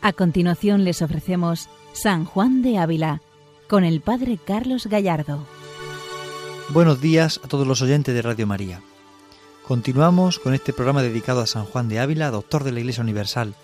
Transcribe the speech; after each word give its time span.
A 0.00 0.12
continuación 0.12 0.84
les 0.84 1.02
ofrecemos 1.02 1.68
San 1.92 2.24
Juan 2.24 2.62
de 2.62 2.78
Ávila 2.78 3.20
con 3.66 3.84
el 3.84 4.00
Padre 4.00 4.38
Carlos 4.42 4.86
Gallardo. 4.86 5.44
Buenos 6.70 7.00
días 7.00 7.40
a 7.42 7.48
todos 7.48 7.66
los 7.66 7.82
oyentes 7.82 8.14
de 8.14 8.22
Radio 8.22 8.46
María. 8.46 8.80
Continuamos 9.66 10.38
con 10.38 10.54
este 10.54 10.72
programa 10.72 11.02
dedicado 11.02 11.40
a 11.40 11.46
San 11.46 11.64
Juan 11.64 11.88
de 11.88 11.98
Ávila, 11.98 12.30
doctor 12.30 12.62
de 12.62 12.72
la 12.72 12.80
Iglesia 12.80 13.02
Universal, 13.02 13.54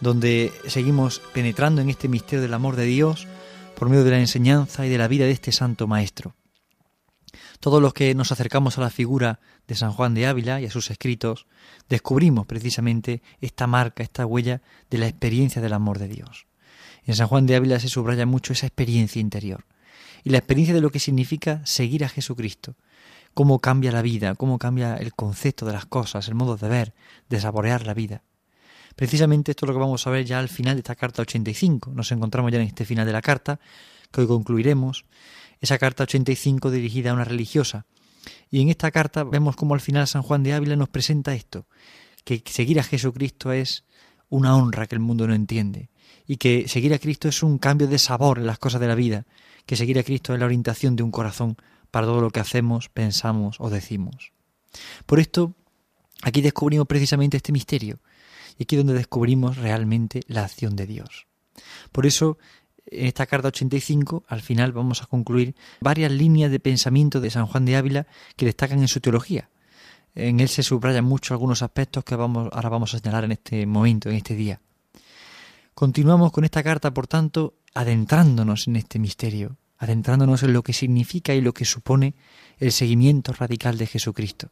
donde 0.00 0.50
seguimos 0.66 1.20
penetrando 1.34 1.82
en 1.82 1.90
este 1.90 2.08
misterio 2.08 2.40
del 2.40 2.54
amor 2.54 2.76
de 2.76 2.84
Dios 2.84 3.28
por 3.76 3.90
medio 3.90 4.04
de 4.04 4.12
la 4.12 4.18
enseñanza 4.20 4.86
y 4.86 4.88
de 4.88 4.98
la 4.98 5.08
vida 5.08 5.26
de 5.26 5.32
este 5.32 5.52
santo 5.52 5.86
maestro. 5.86 6.34
Todos 7.60 7.82
los 7.82 7.94
que 7.94 8.14
nos 8.14 8.32
acercamos 8.32 8.78
a 8.78 8.80
la 8.80 8.90
figura 8.90 9.40
de 9.66 9.74
San 9.74 9.92
Juan 9.92 10.14
de 10.14 10.26
Ávila 10.26 10.60
y 10.60 10.66
a 10.66 10.70
sus 10.70 10.90
escritos, 10.90 11.46
descubrimos 11.88 12.46
precisamente 12.46 13.22
esta 13.40 13.66
marca, 13.66 14.02
esta 14.02 14.26
huella 14.26 14.62
de 14.90 14.98
la 14.98 15.06
experiencia 15.06 15.62
del 15.62 15.72
amor 15.72 15.98
de 15.98 16.08
Dios. 16.08 16.46
En 17.04 17.14
San 17.14 17.28
Juan 17.28 17.46
de 17.46 17.56
Ávila 17.56 17.80
se 17.80 17.88
subraya 17.88 18.26
mucho 18.26 18.52
esa 18.52 18.66
experiencia 18.66 19.20
interior 19.20 19.64
y 20.24 20.30
la 20.30 20.38
experiencia 20.38 20.74
de 20.74 20.80
lo 20.80 20.90
que 20.90 20.98
significa 20.98 21.64
seguir 21.64 22.04
a 22.04 22.08
Jesucristo, 22.08 22.74
cómo 23.32 23.60
cambia 23.60 23.92
la 23.92 24.02
vida, 24.02 24.34
cómo 24.34 24.58
cambia 24.58 24.96
el 24.96 25.14
concepto 25.14 25.66
de 25.66 25.72
las 25.72 25.86
cosas, 25.86 26.26
el 26.26 26.34
modo 26.34 26.56
de 26.56 26.68
ver, 26.68 26.94
de 27.28 27.38
saborear 27.38 27.86
la 27.86 27.94
vida. 27.94 28.22
Precisamente 28.96 29.52
esto 29.52 29.66
es 29.66 29.68
lo 29.68 29.74
que 29.74 29.80
vamos 29.80 30.06
a 30.06 30.10
ver 30.10 30.24
ya 30.24 30.38
al 30.38 30.48
final 30.48 30.74
de 30.74 30.80
esta 30.80 30.94
carta 30.94 31.22
85. 31.22 31.92
Nos 31.94 32.10
encontramos 32.12 32.50
ya 32.50 32.58
en 32.58 32.66
este 32.66 32.86
final 32.86 33.06
de 33.06 33.12
la 33.12 33.20
carta, 33.20 33.60
que 34.10 34.22
hoy 34.22 34.26
concluiremos, 34.26 35.04
esa 35.60 35.78
carta 35.78 36.04
85 36.04 36.70
dirigida 36.70 37.10
a 37.10 37.14
una 37.14 37.24
religiosa. 37.24 37.86
Y 38.50 38.60
en 38.60 38.68
esta 38.68 38.90
carta 38.90 39.24
vemos 39.24 39.56
cómo 39.56 39.74
al 39.74 39.80
final 39.80 40.06
San 40.06 40.22
Juan 40.22 40.42
de 40.42 40.52
Ávila 40.52 40.76
nos 40.76 40.88
presenta 40.88 41.34
esto, 41.34 41.66
que 42.24 42.42
seguir 42.46 42.80
a 42.80 42.82
Jesucristo 42.82 43.52
es 43.52 43.84
una 44.28 44.56
honra 44.56 44.86
que 44.86 44.96
el 44.96 45.00
mundo 45.00 45.26
no 45.26 45.34
entiende, 45.34 45.90
y 46.26 46.36
que 46.36 46.68
seguir 46.68 46.92
a 46.92 46.98
Cristo 46.98 47.28
es 47.28 47.42
un 47.42 47.58
cambio 47.58 47.86
de 47.86 47.98
sabor 47.98 48.38
en 48.38 48.46
las 48.46 48.58
cosas 48.58 48.80
de 48.80 48.88
la 48.88 48.94
vida, 48.94 49.26
que 49.64 49.76
seguir 49.76 49.98
a 49.98 50.02
Cristo 50.02 50.34
es 50.34 50.40
la 50.40 50.46
orientación 50.46 50.96
de 50.96 51.02
un 51.02 51.10
corazón 51.10 51.56
para 51.90 52.06
todo 52.06 52.20
lo 52.20 52.30
que 52.30 52.40
hacemos, 52.40 52.88
pensamos 52.88 53.56
o 53.60 53.70
decimos. 53.70 54.32
Por 55.06 55.20
esto, 55.20 55.54
aquí 56.22 56.42
descubrimos 56.42 56.86
precisamente 56.86 57.36
este 57.36 57.52
misterio, 57.52 58.00
y 58.58 58.64
aquí 58.64 58.76
es 58.76 58.80
donde 58.80 58.94
descubrimos 58.94 59.56
realmente 59.56 60.22
la 60.26 60.44
acción 60.44 60.76
de 60.76 60.86
Dios. 60.86 61.26
Por 61.92 62.06
eso 62.06 62.38
en 62.86 63.06
esta 63.06 63.26
carta 63.26 63.48
85, 63.48 64.24
al 64.28 64.42
final 64.42 64.72
vamos 64.72 65.02
a 65.02 65.06
concluir 65.06 65.54
varias 65.80 66.12
líneas 66.12 66.50
de 66.50 66.60
pensamiento 66.60 67.20
de 67.20 67.30
San 67.30 67.46
Juan 67.46 67.64
de 67.64 67.76
Ávila 67.76 68.06
que 68.36 68.46
destacan 68.46 68.80
en 68.80 68.88
su 68.88 69.00
teología. 69.00 69.50
En 70.14 70.40
él 70.40 70.48
se 70.48 70.62
subrayan 70.62 71.04
mucho 71.04 71.34
algunos 71.34 71.62
aspectos 71.62 72.04
que 72.04 72.14
ahora 72.14 72.68
vamos 72.68 72.94
a 72.94 72.98
señalar 72.98 73.24
en 73.24 73.32
este 73.32 73.66
momento, 73.66 74.08
en 74.08 74.16
este 74.16 74.34
día. 74.34 74.60
Continuamos 75.74 76.32
con 76.32 76.44
esta 76.44 76.62
carta, 76.62 76.94
por 76.94 77.06
tanto, 77.06 77.54
adentrándonos 77.74 78.66
en 78.66 78.76
este 78.76 78.98
misterio, 78.98 79.58
adentrándonos 79.76 80.42
en 80.42 80.54
lo 80.54 80.62
que 80.62 80.72
significa 80.72 81.34
y 81.34 81.42
lo 81.42 81.52
que 81.52 81.66
supone 81.66 82.14
el 82.58 82.72
seguimiento 82.72 83.34
radical 83.34 83.76
de 83.76 83.86
Jesucristo. 83.86 84.48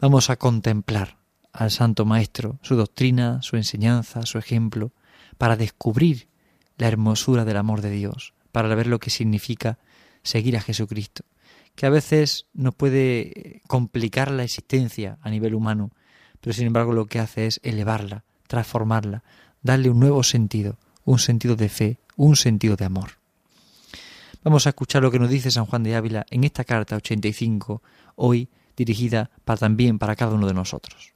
Vamos 0.00 0.30
a 0.30 0.36
contemplar 0.36 1.18
al 1.52 1.70
Santo 1.70 2.06
Maestro, 2.06 2.58
su 2.62 2.76
doctrina, 2.76 3.42
su 3.42 3.56
enseñanza, 3.56 4.24
su 4.24 4.38
ejemplo, 4.38 4.92
para 5.36 5.56
descubrir 5.56 6.28
la 6.78 6.88
hermosura 6.88 7.44
del 7.44 7.58
amor 7.58 7.82
de 7.82 7.90
Dios, 7.90 8.32
para 8.52 8.74
ver 8.74 8.86
lo 8.86 8.98
que 8.98 9.10
significa 9.10 9.78
seguir 10.22 10.56
a 10.56 10.60
Jesucristo, 10.60 11.24
que 11.74 11.86
a 11.86 11.90
veces 11.90 12.46
nos 12.54 12.74
puede 12.74 13.60
complicar 13.66 14.30
la 14.30 14.44
existencia 14.44 15.18
a 15.20 15.30
nivel 15.30 15.54
humano, 15.54 15.90
pero 16.40 16.54
sin 16.54 16.66
embargo 16.66 16.92
lo 16.92 17.06
que 17.06 17.18
hace 17.18 17.46
es 17.46 17.60
elevarla, 17.62 18.24
transformarla, 18.46 19.22
darle 19.62 19.90
un 19.90 20.00
nuevo 20.00 20.22
sentido, 20.22 20.78
un 21.04 21.18
sentido 21.18 21.56
de 21.56 21.68
fe, 21.68 21.98
un 22.16 22.36
sentido 22.36 22.76
de 22.76 22.84
amor. 22.84 23.18
Vamos 24.44 24.66
a 24.66 24.70
escuchar 24.70 25.02
lo 25.02 25.10
que 25.10 25.18
nos 25.18 25.30
dice 25.30 25.50
San 25.50 25.66
Juan 25.66 25.82
de 25.82 25.96
Ávila 25.96 26.24
en 26.30 26.44
esta 26.44 26.64
carta 26.64 26.96
85, 26.96 27.82
hoy 28.16 28.48
dirigida 28.76 29.30
para, 29.44 29.58
también 29.58 29.98
para 29.98 30.16
cada 30.16 30.34
uno 30.34 30.46
de 30.46 30.54
nosotros. 30.54 31.12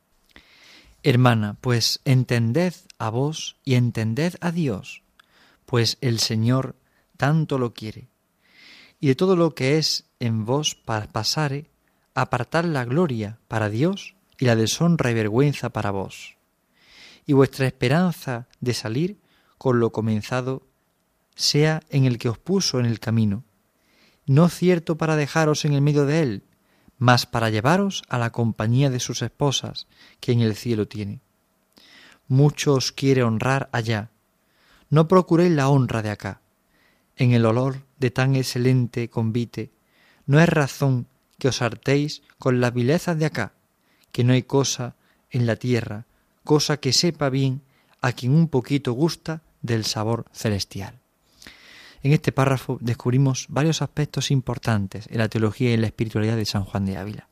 Hermana, 1.04 1.56
pues 1.60 2.00
entended 2.04 2.74
a 2.98 3.10
vos 3.10 3.56
y 3.64 3.74
entended 3.74 4.34
a 4.40 4.50
Dios, 4.50 5.01
pues 5.72 5.96
el 6.02 6.18
Señor 6.18 6.76
tanto 7.16 7.56
lo 7.56 7.72
quiere. 7.72 8.10
Y 9.00 9.06
de 9.06 9.14
todo 9.14 9.36
lo 9.36 9.54
que 9.54 9.78
es 9.78 10.04
en 10.20 10.44
vos 10.44 10.74
pasare, 10.74 11.70
apartad 12.12 12.66
la 12.66 12.84
gloria 12.84 13.38
para 13.48 13.70
Dios 13.70 14.14
y 14.38 14.44
la 14.44 14.54
deshonra 14.54 15.10
y 15.10 15.14
vergüenza 15.14 15.70
para 15.70 15.90
vos. 15.90 16.36
Y 17.24 17.32
vuestra 17.32 17.66
esperanza 17.66 18.48
de 18.60 18.74
salir 18.74 19.16
con 19.56 19.80
lo 19.80 19.92
comenzado 19.92 20.66
sea 21.36 21.82
en 21.88 22.04
el 22.04 22.18
que 22.18 22.28
os 22.28 22.36
puso 22.36 22.78
en 22.78 22.84
el 22.84 23.00
camino, 23.00 23.42
no 24.26 24.50
cierto 24.50 24.98
para 24.98 25.16
dejaros 25.16 25.64
en 25.64 25.72
el 25.72 25.80
medio 25.80 26.04
de 26.04 26.20
él, 26.20 26.42
mas 26.98 27.24
para 27.24 27.48
llevaros 27.48 28.02
a 28.10 28.18
la 28.18 28.30
compañía 28.30 28.90
de 28.90 29.00
sus 29.00 29.22
esposas 29.22 29.86
que 30.20 30.32
en 30.32 30.42
el 30.42 30.54
cielo 30.54 30.86
tiene. 30.86 31.22
Mucho 32.28 32.74
os 32.74 32.92
quiere 32.92 33.22
honrar 33.22 33.70
allá, 33.72 34.10
no 34.92 35.08
procuréis 35.08 35.50
la 35.52 35.70
honra 35.70 36.02
de 36.02 36.10
acá. 36.10 36.42
En 37.16 37.32
el 37.32 37.46
olor 37.46 37.80
de 37.98 38.10
tan 38.10 38.36
excelente 38.36 39.08
convite, 39.08 39.70
no 40.26 40.38
es 40.38 40.46
razón 40.46 41.06
que 41.38 41.48
os 41.48 41.62
hartéis 41.62 42.20
con 42.38 42.60
las 42.60 42.74
vilezas 42.74 43.18
de 43.18 43.24
acá, 43.24 43.54
que 44.12 44.22
no 44.22 44.34
hay 44.34 44.42
cosa 44.42 44.94
en 45.30 45.46
la 45.46 45.56
tierra, 45.56 46.04
cosa 46.44 46.76
que 46.76 46.92
sepa 46.92 47.30
bien 47.30 47.62
a 48.02 48.12
quien 48.12 48.34
un 48.34 48.48
poquito 48.48 48.92
gusta 48.92 49.40
del 49.62 49.86
sabor 49.86 50.26
celestial. 50.30 50.98
En 52.02 52.12
este 52.12 52.30
párrafo 52.30 52.76
descubrimos 52.82 53.46
varios 53.48 53.80
aspectos 53.80 54.30
importantes 54.30 55.06
en 55.08 55.18
la 55.18 55.30
teología 55.30 55.70
y 55.70 55.72
en 55.72 55.80
la 55.80 55.86
espiritualidad 55.86 56.36
de 56.36 56.44
San 56.44 56.64
Juan 56.64 56.84
de 56.84 56.98
Ávila. 56.98 57.28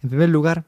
En 0.00 0.10
primer 0.10 0.28
lugar, 0.28 0.64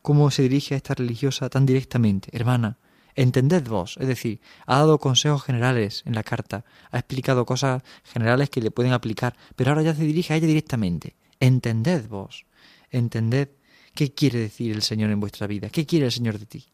cómo 0.00 0.30
se 0.30 0.42
dirige 0.42 0.74
a 0.74 0.76
esta 0.76 0.94
religiosa 0.94 1.50
tan 1.50 1.66
directamente, 1.66 2.28
hermana, 2.30 2.76
Entended 3.16 3.68
vos, 3.68 3.96
es 4.00 4.08
decir, 4.08 4.40
ha 4.66 4.78
dado 4.78 4.98
consejos 4.98 5.44
generales 5.44 6.02
en 6.04 6.14
la 6.14 6.24
carta, 6.24 6.64
ha 6.90 6.98
explicado 6.98 7.46
cosas 7.46 7.82
generales 8.02 8.50
que 8.50 8.60
le 8.60 8.72
pueden 8.72 8.92
aplicar, 8.92 9.36
pero 9.54 9.70
ahora 9.70 9.82
ya 9.82 9.94
se 9.94 10.02
dirige 10.02 10.32
a 10.32 10.36
ella 10.36 10.48
directamente. 10.48 11.14
Entended 11.38 12.08
vos, 12.08 12.44
entended 12.90 13.50
qué 13.94 14.12
quiere 14.12 14.40
decir 14.40 14.74
el 14.74 14.82
Señor 14.82 15.10
en 15.10 15.20
vuestra 15.20 15.46
vida, 15.46 15.70
qué 15.70 15.86
quiere 15.86 16.06
el 16.06 16.12
Señor 16.12 16.38
de 16.38 16.46
ti. 16.46 16.66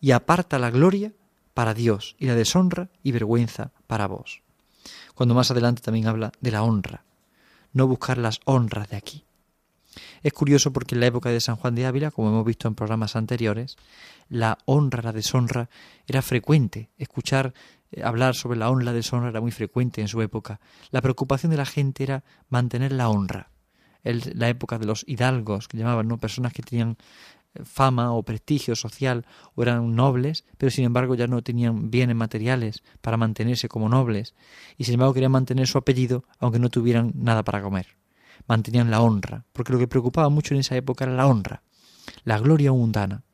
Y 0.00 0.12
aparta 0.12 0.58
la 0.58 0.70
gloria 0.70 1.12
para 1.52 1.74
Dios 1.74 2.16
y 2.18 2.26
la 2.26 2.34
deshonra 2.34 2.90
y 3.02 3.12
vergüenza 3.12 3.72
para 3.86 4.06
vos. 4.06 4.42
Cuando 5.14 5.34
más 5.34 5.50
adelante 5.50 5.82
también 5.82 6.06
habla 6.06 6.32
de 6.40 6.50
la 6.50 6.62
honra, 6.62 7.04
no 7.72 7.86
buscar 7.86 8.16
las 8.16 8.40
honras 8.44 8.88
de 8.88 8.96
aquí. 8.96 9.24
Es 10.26 10.32
curioso 10.32 10.72
porque 10.72 10.96
en 10.96 11.02
la 11.02 11.06
época 11.06 11.30
de 11.30 11.40
San 11.40 11.54
Juan 11.54 11.76
de 11.76 11.86
Ávila, 11.86 12.10
como 12.10 12.30
hemos 12.30 12.44
visto 12.44 12.66
en 12.66 12.74
programas 12.74 13.14
anteriores, 13.14 13.76
la 14.28 14.58
honra, 14.64 15.00
la 15.00 15.12
deshonra 15.12 15.70
era 16.08 16.20
frecuente. 16.20 16.90
Escuchar 16.98 17.54
eh, 17.92 18.02
hablar 18.02 18.34
sobre 18.34 18.58
la 18.58 18.68
honra, 18.68 18.86
la 18.86 18.92
deshonra 18.92 19.28
era 19.28 19.40
muy 19.40 19.52
frecuente 19.52 20.00
en 20.00 20.08
su 20.08 20.20
época. 20.22 20.58
La 20.90 21.00
preocupación 21.00 21.50
de 21.50 21.58
la 21.58 21.64
gente 21.64 22.02
era 22.02 22.24
mantener 22.48 22.90
la 22.90 23.08
honra. 23.08 23.52
La 24.02 24.48
época 24.48 24.80
de 24.80 24.86
los 24.86 25.04
hidalgos, 25.06 25.68
que 25.68 25.78
llamaban, 25.78 26.08
¿no? 26.08 26.18
Personas 26.18 26.52
que 26.52 26.64
tenían 26.64 26.96
eh, 27.54 27.62
fama 27.62 28.10
o 28.12 28.24
prestigio 28.24 28.74
social 28.74 29.26
o 29.54 29.62
eran 29.62 29.94
nobles, 29.94 30.44
pero 30.58 30.70
sin 30.70 30.86
embargo 30.86 31.14
ya 31.14 31.28
no 31.28 31.40
tenían 31.42 31.92
bienes 31.92 32.16
materiales 32.16 32.82
para 33.00 33.16
mantenerse 33.16 33.68
como 33.68 33.88
nobles 33.88 34.34
y 34.76 34.86
sin 34.86 34.94
embargo 34.94 35.14
querían 35.14 35.30
mantener 35.30 35.68
su 35.68 35.78
apellido 35.78 36.24
aunque 36.40 36.58
no 36.58 36.68
tuvieran 36.68 37.12
nada 37.14 37.44
para 37.44 37.62
comer. 37.62 37.96
Mantenían 38.46 38.90
la 38.90 39.00
honra, 39.00 39.44
porque 39.52 39.72
lo 39.72 39.78
que 39.78 39.88
preocupaba 39.88 40.28
mucho 40.28 40.54
en 40.54 40.60
esa 40.60 40.76
época 40.76 41.04
era 41.04 41.14
la 41.14 41.26
honra, 41.26 41.62
la 42.24 42.38
gloria 42.38 42.72
mundana. 42.72 43.24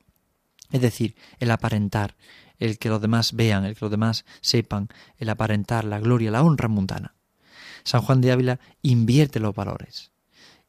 Es 0.71 0.81
decir, 0.81 1.17
el 1.39 1.51
aparentar, 1.51 2.17
el 2.59 2.79
que 2.79 2.89
los 2.89 3.01
demás 3.01 3.35
vean, 3.35 3.65
el 3.65 3.75
que 3.75 3.85
los 3.85 3.91
demás 3.91 4.25
sepan, 4.41 4.89
el 5.19 5.29
aparentar 5.29 5.85
la 5.85 6.01
gloria, 6.01 6.31
la 6.31 6.43
honra 6.43 6.69
mundana. 6.69 7.15
San 7.85 8.03
Juan 8.03 8.21
de 8.21 8.33
Ávila 8.33 8.61
invierte 8.81 9.41
los 9.41 9.55
valores. 9.55 10.13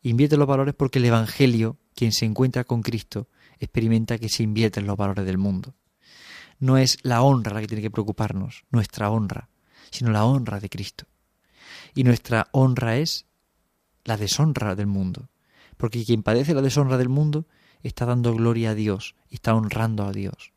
Invierte 0.02 0.38
los 0.38 0.48
valores 0.48 0.74
porque 0.74 1.00
el 1.00 1.06
Evangelio, 1.06 1.78
quien 1.96 2.12
se 2.12 2.26
encuentra 2.26 2.64
con 2.64 2.82
Cristo, 2.82 3.30
experimenta 3.60 4.18
que 4.18 4.30
se 4.30 4.44
invierten 4.44 4.86
los 4.86 4.98
valores 4.98 5.26
del 5.26 5.38
mundo. 5.38 5.76
No 6.60 6.78
es 6.78 6.98
la 7.04 7.22
honra 7.22 7.54
la 7.54 7.62
que 7.62 7.68
tiene 7.68 7.82
que 7.82 7.92
preocuparnos, 7.92 8.66
nuestra 8.72 9.10
honra, 9.10 9.50
sino 9.92 10.12
la 10.12 10.26
honra 10.26 10.60
de 10.60 10.70
Cristo. 10.70 11.06
Y 11.96 12.04
nuestra 12.04 12.48
honra 12.52 12.98
es 12.98 13.28
la 14.06 14.18
deshonra 14.18 14.76
del 14.76 14.88
mundo, 14.88 15.30
porque 15.78 16.06
quien 16.06 16.24
padece 16.24 16.54
la 16.54 16.62
deshonra 16.62 16.98
del 16.98 17.10
mundo 17.10 17.48
está 17.82 18.06
dando 18.06 18.34
gloria 18.34 18.72
a 18.72 18.76
Dios, 18.76 19.16
está 19.30 19.56
honrando 19.56 20.06
a 20.06 20.12
Dios. 20.12 20.54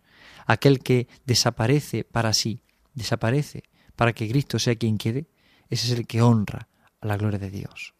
Aquel 0.46 0.80
que 0.80 1.08
desaparece 1.24 2.04
para 2.04 2.32
sí, 2.32 2.62
desaparece 2.94 3.64
para 3.96 4.12
que 4.12 4.28
Cristo 4.28 4.58
sea 4.58 4.76
quien 4.76 4.98
quede, 4.98 5.26
ese 5.68 5.92
es 5.92 5.98
el 5.98 6.06
que 6.06 6.22
honra 6.22 6.68
a 7.00 7.06
la 7.06 7.16
gloria 7.16 7.38
de 7.38 7.50
Dios. 7.50 7.94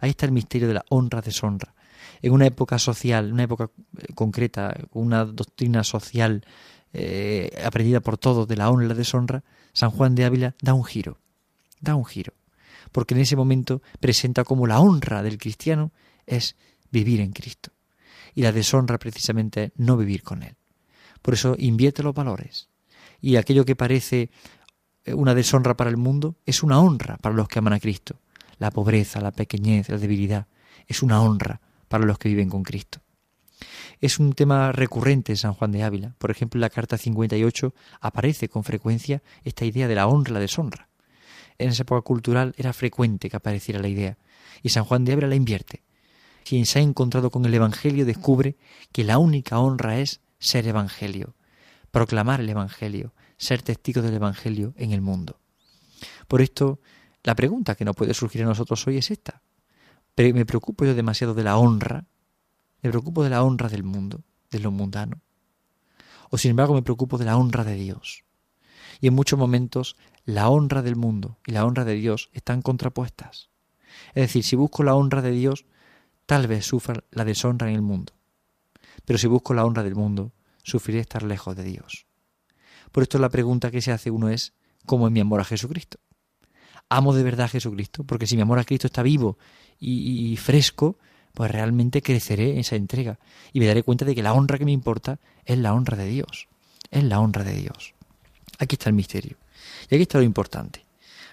Ahí 0.00 0.10
está 0.10 0.26
el 0.26 0.32
misterio 0.32 0.68
de 0.68 0.74
la 0.74 0.84
honra-deshonra. 0.88 1.74
En 2.20 2.32
una 2.32 2.46
época 2.46 2.78
social, 2.78 3.32
una 3.32 3.44
época 3.44 3.70
eh, 3.98 4.12
concreta, 4.14 4.74
con 4.90 5.02
una 5.02 5.24
doctrina 5.24 5.84
social 5.84 6.44
eh, 6.92 7.50
aprendida 7.64 8.00
por 8.00 8.18
todos 8.18 8.48
de 8.48 8.56
la 8.56 8.70
honra 8.70 8.86
y 8.86 8.88
la 8.88 8.94
deshonra, 8.94 9.44
San 9.72 9.90
Juan 9.90 10.14
de 10.14 10.24
Ávila 10.24 10.54
da 10.60 10.74
un 10.74 10.84
giro, 10.84 11.18
da 11.80 11.94
un 11.94 12.04
giro, 12.04 12.34
porque 12.94 13.14
en 13.14 13.22
ese 13.22 13.34
momento 13.34 13.82
presenta 13.98 14.44
como 14.44 14.68
la 14.68 14.78
honra 14.78 15.24
del 15.24 15.36
cristiano 15.36 15.90
es 16.26 16.54
vivir 16.92 17.20
en 17.20 17.32
Cristo 17.32 17.72
y 18.36 18.42
la 18.42 18.52
deshonra 18.52 19.00
precisamente 19.00 19.64
es 19.64 19.72
no 19.74 19.96
vivir 19.96 20.22
con 20.22 20.44
Él. 20.44 20.54
Por 21.20 21.34
eso 21.34 21.56
invierte 21.58 22.04
los 22.04 22.14
valores 22.14 22.68
y 23.20 23.34
aquello 23.34 23.64
que 23.64 23.74
parece 23.74 24.30
eh, 25.04 25.12
una 25.12 25.34
deshonra 25.34 25.76
para 25.76 25.90
el 25.90 25.96
mundo 25.96 26.36
es 26.46 26.62
una 26.62 26.78
honra 26.78 27.16
para 27.16 27.34
los 27.34 27.48
que 27.48 27.58
aman 27.58 27.72
a 27.72 27.80
Cristo. 27.80 28.20
La 28.58 28.70
pobreza, 28.70 29.20
la 29.20 29.32
pequeñez, 29.32 29.88
la 29.88 29.98
debilidad 29.98 30.46
es 30.86 31.02
una 31.02 31.20
honra 31.20 31.60
para 31.88 32.04
los 32.04 32.16
que 32.16 32.28
viven 32.28 32.48
con 32.48 32.62
Cristo. 32.62 33.00
Es 34.00 34.20
un 34.20 34.34
tema 34.34 34.70
recurrente 34.70 35.32
en 35.32 35.36
San 35.36 35.54
Juan 35.54 35.72
de 35.72 35.82
Ávila. 35.82 36.14
Por 36.18 36.30
ejemplo, 36.30 36.58
en 36.58 36.62
la 36.62 36.70
carta 36.70 36.96
58 36.96 37.74
aparece 38.00 38.48
con 38.48 38.62
frecuencia 38.62 39.20
esta 39.42 39.64
idea 39.64 39.88
de 39.88 39.96
la 39.96 40.06
honra 40.06 40.34
la 40.34 40.40
deshonra. 40.40 40.93
En 41.58 41.70
esa 41.70 41.82
época 41.82 42.02
cultural 42.02 42.54
era 42.56 42.72
frecuente 42.72 43.30
que 43.30 43.36
apareciera 43.36 43.80
la 43.80 43.88
idea, 43.88 44.18
y 44.62 44.70
San 44.70 44.84
Juan 44.84 45.04
de 45.04 45.12
Ávila 45.12 45.28
la 45.28 45.34
invierte. 45.34 45.82
Quien 46.44 46.66
se 46.66 46.78
ha 46.78 46.82
encontrado 46.82 47.30
con 47.30 47.44
el 47.44 47.54
Evangelio 47.54 48.04
descubre 48.04 48.56
que 48.92 49.04
la 49.04 49.18
única 49.18 49.58
honra 49.58 49.98
es 49.98 50.20
ser 50.38 50.66
Evangelio, 50.66 51.34
proclamar 51.90 52.40
el 52.40 52.48
Evangelio, 52.50 53.14
ser 53.38 53.62
testigo 53.62 54.02
del 54.02 54.14
Evangelio 54.14 54.74
en 54.76 54.92
el 54.92 55.00
mundo. 55.00 55.40
Por 56.28 56.42
esto, 56.42 56.80
la 57.22 57.34
pregunta 57.34 57.74
que 57.74 57.84
nos 57.84 57.96
puede 57.96 58.14
surgir 58.14 58.42
a 58.42 58.46
nosotros 58.46 58.86
hoy 58.86 58.98
es 58.98 59.10
esta. 59.10 59.42
¿Me 60.16 60.44
preocupo 60.44 60.84
yo 60.84 60.94
demasiado 60.94 61.34
de 61.34 61.44
la 61.44 61.56
honra 61.56 62.06
me 62.84 62.90
preocupo 62.90 63.24
de 63.24 63.30
la 63.30 63.42
honra 63.42 63.70
del 63.70 63.82
mundo, 63.82 64.24
de 64.50 64.58
lo 64.58 64.70
mundano. 64.70 65.22
O 66.28 66.36
sin 66.36 66.50
embargo 66.50 66.74
me 66.74 66.82
preocupo 66.82 67.16
de 67.16 67.24
la 67.24 67.38
honra 67.38 67.64
de 67.64 67.76
Dios. 67.76 68.24
Y 69.00 69.08
en 69.08 69.14
muchos 69.14 69.38
momentos 69.38 69.96
la 70.24 70.48
honra 70.48 70.82
del 70.82 70.96
mundo 70.96 71.38
y 71.46 71.52
la 71.52 71.64
honra 71.64 71.84
de 71.84 71.94
Dios 71.94 72.30
están 72.32 72.62
contrapuestas. 72.62 73.50
Es 74.14 74.22
decir, 74.22 74.44
si 74.44 74.56
busco 74.56 74.82
la 74.82 74.94
honra 74.94 75.22
de 75.22 75.30
Dios, 75.30 75.66
tal 76.26 76.46
vez 76.46 76.66
sufra 76.66 77.04
la 77.10 77.24
deshonra 77.24 77.68
en 77.68 77.74
el 77.74 77.82
mundo. 77.82 78.12
Pero 79.04 79.18
si 79.18 79.26
busco 79.26 79.54
la 79.54 79.64
honra 79.64 79.82
del 79.82 79.94
mundo, 79.94 80.32
sufriré 80.62 81.00
estar 81.00 81.22
lejos 81.22 81.56
de 81.56 81.64
Dios. 81.64 82.06
Por 82.92 83.02
esto 83.02 83.18
la 83.18 83.28
pregunta 83.28 83.70
que 83.70 83.82
se 83.82 83.92
hace 83.92 84.10
uno 84.10 84.28
es, 84.28 84.54
¿cómo 84.86 85.06
es 85.06 85.12
mi 85.12 85.20
amor 85.20 85.40
a 85.40 85.44
Jesucristo? 85.44 85.98
¿Amo 86.88 87.14
de 87.14 87.22
verdad 87.22 87.46
a 87.46 87.48
Jesucristo? 87.48 88.04
Porque 88.04 88.26
si 88.26 88.36
mi 88.36 88.42
amor 88.42 88.58
a 88.58 88.64
Cristo 88.64 88.86
está 88.86 89.02
vivo 89.02 89.38
y, 89.78 90.32
y 90.32 90.36
fresco, 90.36 90.98
pues 91.32 91.50
realmente 91.50 92.02
creceré 92.02 92.52
en 92.52 92.58
esa 92.58 92.76
entrega 92.76 93.18
y 93.52 93.60
me 93.60 93.66
daré 93.66 93.82
cuenta 93.82 94.04
de 94.04 94.14
que 94.14 94.22
la 94.22 94.32
honra 94.32 94.58
que 94.58 94.64
me 94.64 94.72
importa 94.72 95.18
es 95.44 95.58
la 95.58 95.74
honra 95.74 95.96
de 95.96 96.06
Dios, 96.06 96.48
es 96.90 97.04
la 97.04 97.20
honra 97.20 97.42
de 97.42 97.54
Dios. 97.54 97.94
Aquí 98.58 98.74
está 98.76 98.88
el 98.88 98.94
misterio 98.94 99.36
y 99.90 99.94
aquí 99.94 100.02
está 100.02 100.18
lo 100.18 100.24
importante. 100.24 100.84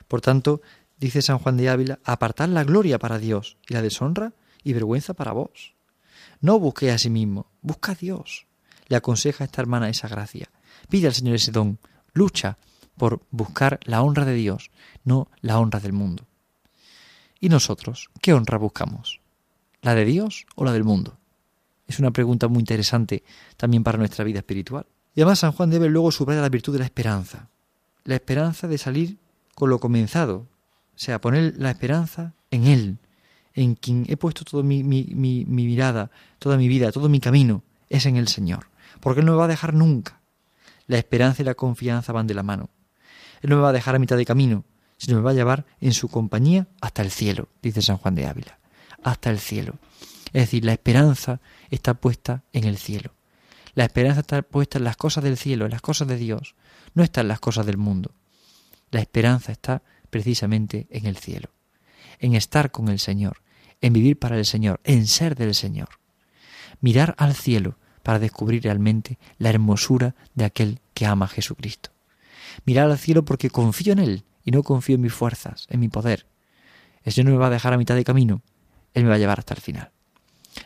Por 0.08 0.22
tanto, 0.22 0.62
dice 1.00 1.22
San 1.22 1.40
Juan 1.40 1.58
de 1.58 1.70
Ávila, 1.70 2.00
apartad 2.04 2.50
la 2.50 2.64
gloria 2.64 3.00
para 3.00 3.20
Dios 3.20 3.58
y 3.68 3.74
la 3.74 3.82
deshonra 3.82 4.34
y 4.64 4.74
vergüenza 4.74 5.14
para 5.14 5.32
vos. 5.32 5.74
No 6.42 6.60
busqué 6.60 6.92
a 6.92 6.98
sí 6.98 7.10
mismo, 7.10 7.48
busca 7.62 7.94
a 7.94 7.96
Dios. 7.96 8.48
Le 8.88 8.96
aconseja 8.98 9.44
a 9.44 9.46
esta 9.46 9.62
hermana 9.62 9.90
esa 9.90 10.08
gracia. 10.08 10.50
Pide 10.90 11.08
al 11.08 11.14
Señor 11.14 11.36
ese 11.36 11.52
don, 11.52 11.80
lucha 12.14 12.58
por 12.98 13.22
buscar 13.32 13.80
la 13.84 14.02
honra 14.02 14.26
de 14.26 14.34
Dios, 14.34 14.70
no 15.04 15.30
la 15.42 15.60
honra 15.60 15.80
del 15.80 15.94
mundo. 15.94 16.28
¿Y 17.40 17.50
nosotros 17.50 18.10
qué 18.22 18.34
honra 18.34 18.58
buscamos? 18.58 19.22
¿La 19.82 19.96
de 19.96 20.06
Dios 20.06 20.46
o 20.56 20.66
la 20.66 20.74
del 20.74 20.84
mundo? 20.84 21.18
Es 21.88 22.00
una 22.00 22.12
pregunta 22.12 22.48
muy 22.48 22.60
interesante 22.60 23.24
también 23.58 23.84
para 23.84 23.98
nuestra 23.98 24.24
vida 24.24 24.40
espiritual. 24.40 24.86
Y 25.16 25.22
además 25.22 25.40
San 25.40 25.52
Juan 25.52 25.70
debe 25.70 25.90
luego 25.90 26.12
subrayar 26.12 26.44
la 26.44 26.50
virtud 26.50 26.74
de 26.74 26.80
la 26.80 26.86
esperanza. 26.86 27.50
La 28.04 28.16
esperanza 28.16 28.68
de 28.68 28.78
salir 28.78 29.18
con 29.56 29.70
lo 29.70 29.80
comenzado. 29.80 30.48
O 30.96 31.00
sea, 31.00 31.22
poner 31.22 31.56
la 31.58 31.72
esperanza 31.72 32.34
en 32.50 32.66
Él, 32.66 32.98
en 33.54 33.76
quien 33.76 34.06
he 34.08 34.18
puesto 34.18 34.44
toda 34.44 34.64
mi, 34.64 34.84
mi, 34.84 35.04
mi, 35.14 35.46
mirada, 35.46 36.12
toda 36.40 36.58
mi 36.58 36.68
vida, 36.68 36.92
todo 36.92 37.10
mi 37.10 37.20
camino, 37.20 37.64
es 37.90 38.06
en 38.06 38.16
el 38.16 38.28
Señor. 38.28 38.68
Porque 39.00 39.20
Él 39.20 39.26
no 39.26 39.34
me 39.34 39.40
va 39.40 39.46
a 39.46 39.50
dejar 39.50 39.74
nunca. 39.74 40.22
La 40.88 40.98
esperanza 40.98 41.42
y 41.42 41.46
la 41.46 41.56
confianza 41.56 42.14
van 42.14 42.28
de 42.28 42.34
la 42.34 42.44
mano. 42.44 42.70
Él 43.42 43.50
no 43.50 43.58
me 43.58 43.62
va 43.62 43.70
a 43.70 43.74
dejar 43.74 43.96
a 43.96 44.00
mitad 44.00 44.18
de 44.18 44.26
camino, 44.26 44.64
sino 44.98 45.18
me 45.18 45.24
va 45.24 45.32
a 45.32 45.36
llevar 45.36 45.66
en 45.80 45.94
su 45.94 46.08
compañía 46.08 46.68
hasta 46.80 47.02
el 47.02 47.12
cielo, 47.12 47.50
dice 47.62 47.82
San 47.82 47.98
Juan 47.98 48.16
de 48.16 48.28
Ávila 48.28 48.62
hasta 49.04 49.30
el 49.30 49.40
cielo. 49.40 49.76
Es 50.28 50.44
decir, 50.44 50.66
la 50.66 50.74
esperanza 50.74 51.42
está 51.70 51.94
puesta 51.94 52.44
en 52.54 52.64
el 52.64 52.78
cielo. 52.78 53.14
La 53.74 53.86
esperanza 53.86 54.22
está 54.22 54.42
puesta 54.42 54.78
en 54.78 54.84
las 54.84 54.98
cosas 54.98 55.24
del 55.24 55.38
cielo, 55.38 55.66
en 55.66 55.72
las 55.72 55.82
cosas 55.82 56.08
de 56.08 56.18
Dios, 56.18 56.56
no 56.94 57.04
está 57.04 57.22
en 57.22 57.28
las 57.28 57.40
cosas 57.40 57.66
del 57.66 57.78
mundo. 57.78 58.12
La 58.92 59.00
esperanza 59.00 59.52
está 59.52 59.82
precisamente 60.10 60.88
en 60.90 61.06
el 61.06 61.18
cielo, 61.18 61.50
en 62.20 62.36
estar 62.36 62.72
con 62.72 62.90
el 62.90 63.00
Señor, 63.00 63.42
en 63.80 63.94
vivir 63.94 64.20
para 64.20 64.38
el 64.38 64.46
Señor, 64.46 64.82
en 64.84 65.08
ser 65.08 65.36
del 65.36 65.56
Señor. 65.56 65.90
Mirar 66.82 67.16
al 67.18 67.34
cielo 67.34 67.78
para 68.04 68.20
descubrir 68.20 68.64
realmente 68.64 69.18
la 69.38 69.50
hermosura 69.50 70.16
de 70.36 70.46
aquel 70.46 70.80
que 70.94 71.06
ama 71.06 71.26
a 71.26 71.30
Jesucristo. 71.30 71.92
Mirar 72.66 72.90
al 72.90 72.98
cielo 72.98 73.24
porque 73.24 73.50
confío 73.50 73.94
en 73.94 74.00
Él 74.00 74.26
y 74.44 74.52
no 74.52 74.64
confío 74.64 74.96
en 74.96 75.02
mis 75.02 75.14
fuerzas, 75.14 75.68
en 75.70 75.80
mi 75.80 75.88
poder. 75.88 76.26
El 77.04 77.14
Señor 77.14 77.32
no 77.32 77.38
me 77.38 77.42
va 77.42 77.48
a 77.48 77.52
dejar 77.52 77.74
a 77.74 77.78
mitad 77.78 77.96
de 77.96 78.04
camino, 78.04 78.42
él 78.94 79.04
me 79.04 79.10
va 79.10 79.16
a 79.16 79.20
llevar 79.20 79.40
hasta 79.40 79.54
el 79.54 79.62
final. 79.62 79.92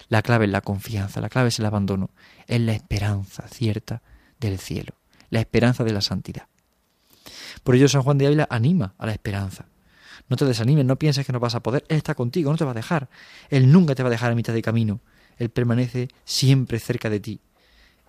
La 0.07 0.21
clave 0.21 0.45
es 0.45 0.51
la 0.51 0.61
confianza, 0.61 1.21
la 1.21 1.29
clave 1.29 1.49
es 1.49 1.59
el 1.59 1.65
abandono, 1.65 2.11
es 2.47 2.61
la 2.61 2.73
esperanza 2.73 3.47
cierta 3.47 4.01
del 4.39 4.59
cielo, 4.59 4.93
la 5.29 5.39
esperanza 5.39 5.83
de 5.83 5.93
la 5.93 6.01
santidad. 6.01 6.47
Por 7.63 7.75
ello 7.75 7.87
San 7.87 8.03
Juan 8.03 8.17
de 8.17 8.27
Ávila 8.27 8.47
anima 8.49 8.93
a 8.97 9.05
la 9.05 9.13
esperanza. 9.13 9.65
No 10.29 10.37
te 10.37 10.45
desanimes, 10.45 10.85
no 10.85 10.97
pienses 10.97 11.25
que 11.25 11.33
no 11.33 11.39
vas 11.39 11.55
a 11.55 11.61
poder, 11.61 11.85
Él 11.89 11.97
está 11.97 12.15
contigo, 12.15 12.51
no 12.51 12.57
te 12.57 12.65
va 12.65 12.71
a 12.71 12.75
dejar. 12.75 13.09
Él 13.49 13.71
nunca 13.71 13.95
te 13.95 14.03
va 14.03 14.09
a 14.09 14.11
dejar 14.11 14.31
a 14.31 14.35
mitad 14.35 14.53
de 14.53 14.61
camino, 14.61 15.01
Él 15.37 15.49
permanece 15.49 16.09
siempre 16.23 16.79
cerca 16.79 17.09
de 17.09 17.19
ti. 17.19 17.39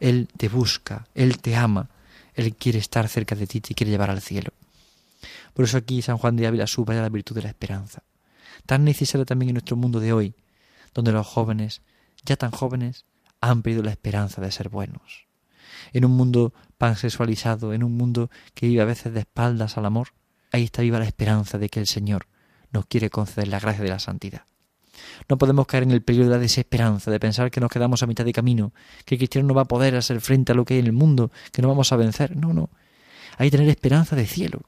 Él 0.00 0.28
te 0.36 0.48
busca, 0.48 1.06
Él 1.14 1.38
te 1.38 1.56
ama, 1.56 1.90
Él 2.34 2.54
quiere 2.54 2.78
estar 2.78 3.08
cerca 3.08 3.34
de 3.34 3.46
ti, 3.46 3.60
te 3.60 3.74
quiere 3.74 3.90
llevar 3.90 4.10
al 4.10 4.20
cielo. 4.20 4.52
Por 5.54 5.64
eso 5.64 5.78
aquí 5.78 6.02
San 6.02 6.18
Juan 6.18 6.36
de 6.36 6.46
Ávila 6.46 6.66
subraya 6.66 7.02
la 7.02 7.08
virtud 7.08 7.34
de 7.34 7.42
la 7.42 7.48
esperanza 7.48 8.02
tan 8.66 8.84
necesario 8.84 9.24
también 9.24 9.50
en 9.50 9.54
nuestro 9.54 9.76
mundo 9.76 10.00
de 10.00 10.12
hoy, 10.12 10.34
donde 10.96 11.12
los 11.12 11.26
jóvenes, 11.26 11.82
ya 12.24 12.36
tan 12.36 12.50
jóvenes, 12.50 13.04
han 13.42 13.60
perdido 13.60 13.82
la 13.82 13.90
esperanza 13.90 14.40
de 14.40 14.50
ser 14.50 14.70
buenos. 14.70 15.26
En 15.92 16.06
un 16.06 16.12
mundo 16.12 16.54
pansexualizado, 16.78 17.74
en 17.74 17.84
un 17.84 17.98
mundo 17.98 18.30
que 18.54 18.66
vive 18.66 18.80
a 18.80 18.86
veces 18.86 19.12
de 19.12 19.20
espaldas 19.20 19.76
al 19.76 19.84
amor, 19.84 20.08
ahí 20.52 20.64
está 20.64 20.80
viva 20.80 20.98
la 20.98 21.04
esperanza 21.04 21.58
de 21.58 21.68
que 21.68 21.80
el 21.80 21.86
Señor 21.86 22.28
nos 22.72 22.86
quiere 22.86 23.10
conceder 23.10 23.48
la 23.48 23.60
gracia 23.60 23.84
de 23.84 23.90
la 23.90 23.98
santidad. 23.98 24.46
No 25.28 25.36
podemos 25.36 25.66
caer 25.66 25.82
en 25.82 25.90
el 25.90 26.02
peligro 26.02 26.28
de 26.28 26.34
la 26.34 26.40
desesperanza, 26.40 27.10
de 27.10 27.20
pensar 27.20 27.50
que 27.50 27.60
nos 27.60 27.70
quedamos 27.70 28.02
a 28.02 28.06
mitad 28.06 28.24
de 28.24 28.32
camino, 28.32 28.72
que 29.04 29.16
el 29.16 29.18
cristiano 29.18 29.48
no 29.48 29.54
va 29.54 29.62
a 29.62 29.66
poder 29.66 29.94
hacer 29.96 30.22
frente 30.22 30.52
a 30.52 30.54
lo 30.54 30.64
que 30.64 30.74
hay 30.74 30.80
en 30.80 30.86
el 30.86 30.92
mundo, 30.94 31.30
que 31.52 31.60
no 31.60 31.68
vamos 31.68 31.92
a 31.92 31.96
vencer. 31.96 32.34
No, 32.34 32.54
no. 32.54 32.70
Hay 33.36 33.50
que 33.50 33.58
tener 33.58 33.68
esperanza 33.68 34.16
de 34.16 34.26
cielo, 34.26 34.62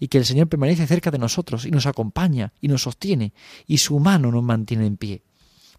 y 0.00 0.08
que 0.08 0.16
el 0.16 0.24
Señor 0.24 0.48
permanece 0.48 0.86
cerca 0.86 1.10
de 1.10 1.18
nosotros 1.18 1.66
y 1.66 1.70
nos 1.70 1.84
acompaña 1.84 2.54
y 2.58 2.68
nos 2.68 2.82
sostiene 2.82 3.34
y 3.66 3.78
su 3.78 3.98
mano 3.98 4.32
nos 4.32 4.42
mantiene 4.42 4.86
en 4.86 4.96
pie. 4.96 5.22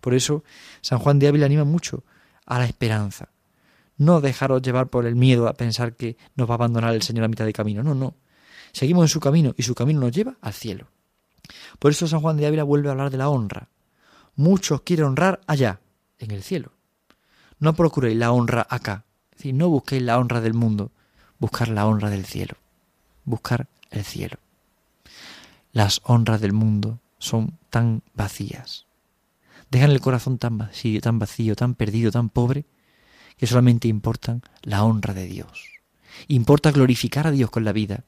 Por 0.02 0.14
eso 0.14 0.44
San 0.82 1.00
Juan 1.00 1.20
de 1.20 1.28
Ávila 1.28 1.46
anima 1.46 1.64
mucho 1.64 2.04
a 2.46 2.60
la 2.60 2.66
esperanza. 2.66 3.30
No 3.98 4.22
dejaros 4.22 4.62
llevar 4.62 4.88
por 4.88 5.06
el 5.06 5.16
miedo 5.16 5.48
a 5.48 5.54
pensar 5.54 5.96
que 5.96 6.18
nos 6.36 6.50
va 6.50 6.54
a 6.54 6.56
abandonar 6.56 6.96
el 6.96 7.02
Señor 7.02 7.26
a 7.26 7.28
mitad 7.28 7.46
de 7.46 7.54
camino. 7.54 7.84
No, 7.84 7.94
no. 7.94 8.16
Seguimos 8.72 9.04
en 9.04 9.10
su 9.10 9.20
camino 9.20 9.54
y 9.58 9.64
su 9.64 9.76
camino 9.76 10.00
nos 10.00 10.12
lleva 10.12 10.38
al 10.42 10.54
cielo. 10.54 10.88
Por 11.80 11.92
eso 11.92 12.08
San 12.08 12.22
Juan 12.22 12.38
de 12.38 12.46
Ávila 12.46 12.64
vuelve 12.64 12.90
a 12.90 12.92
hablar 12.92 13.10
de 13.10 13.18
la 13.18 13.30
honra. 13.30 13.68
Muchos 14.36 14.82
quieren 14.82 15.06
honrar 15.06 15.42
allá, 15.48 15.82
en 16.18 16.32
el 16.32 16.44
cielo. 16.44 16.72
No 17.60 17.74
procuréis 17.74 18.18
la 18.18 18.32
honra 18.32 18.66
acá. 18.70 19.04
Es 19.32 19.40
decir, 19.40 19.54
no 19.54 19.70
busquéis 19.70 20.02
la 20.02 20.18
honra 20.18 20.42
del 20.42 20.54
mundo, 20.54 20.92
buscar 21.40 21.68
la 21.70 21.86
honra 21.86 22.10
del 22.10 22.26
cielo. 22.26 22.56
Buscar 23.26 23.68
el 23.90 24.04
cielo. 24.06 24.38
Las 25.72 26.02
honras 26.04 26.42
del 26.42 26.54
mundo 26.54 27.00
son 27.18 27.58
tan 27.70 28.02
vacías. 28.14 28.86
Dejan 29.70 29.92
el 29.92 30.02
corazón 30.02 30.38
tan 30.38 30.58
vacío, 30.58 31.00
tan 31.02 31.20
vacío, 31.20 31.56
tan 31.56 31.76
perdido, 31.76 32.12
tan 32.12 32.30
pobre, 32.30 32.66
que 33.38 33.48
solamente 33.48 33.88
importan 33.88 34.42
la 34.64 34.84
honra 34.84 35.14
de 35.14 35.26
Dios. 35.26 35.80
Importa 36.28 36.72
glorificar 36.72 37.28
a 37.28 37.32
Dios 37.32 37.50
con 37.50 37.64
la 37.64 37.72
vida. 37.72 38.04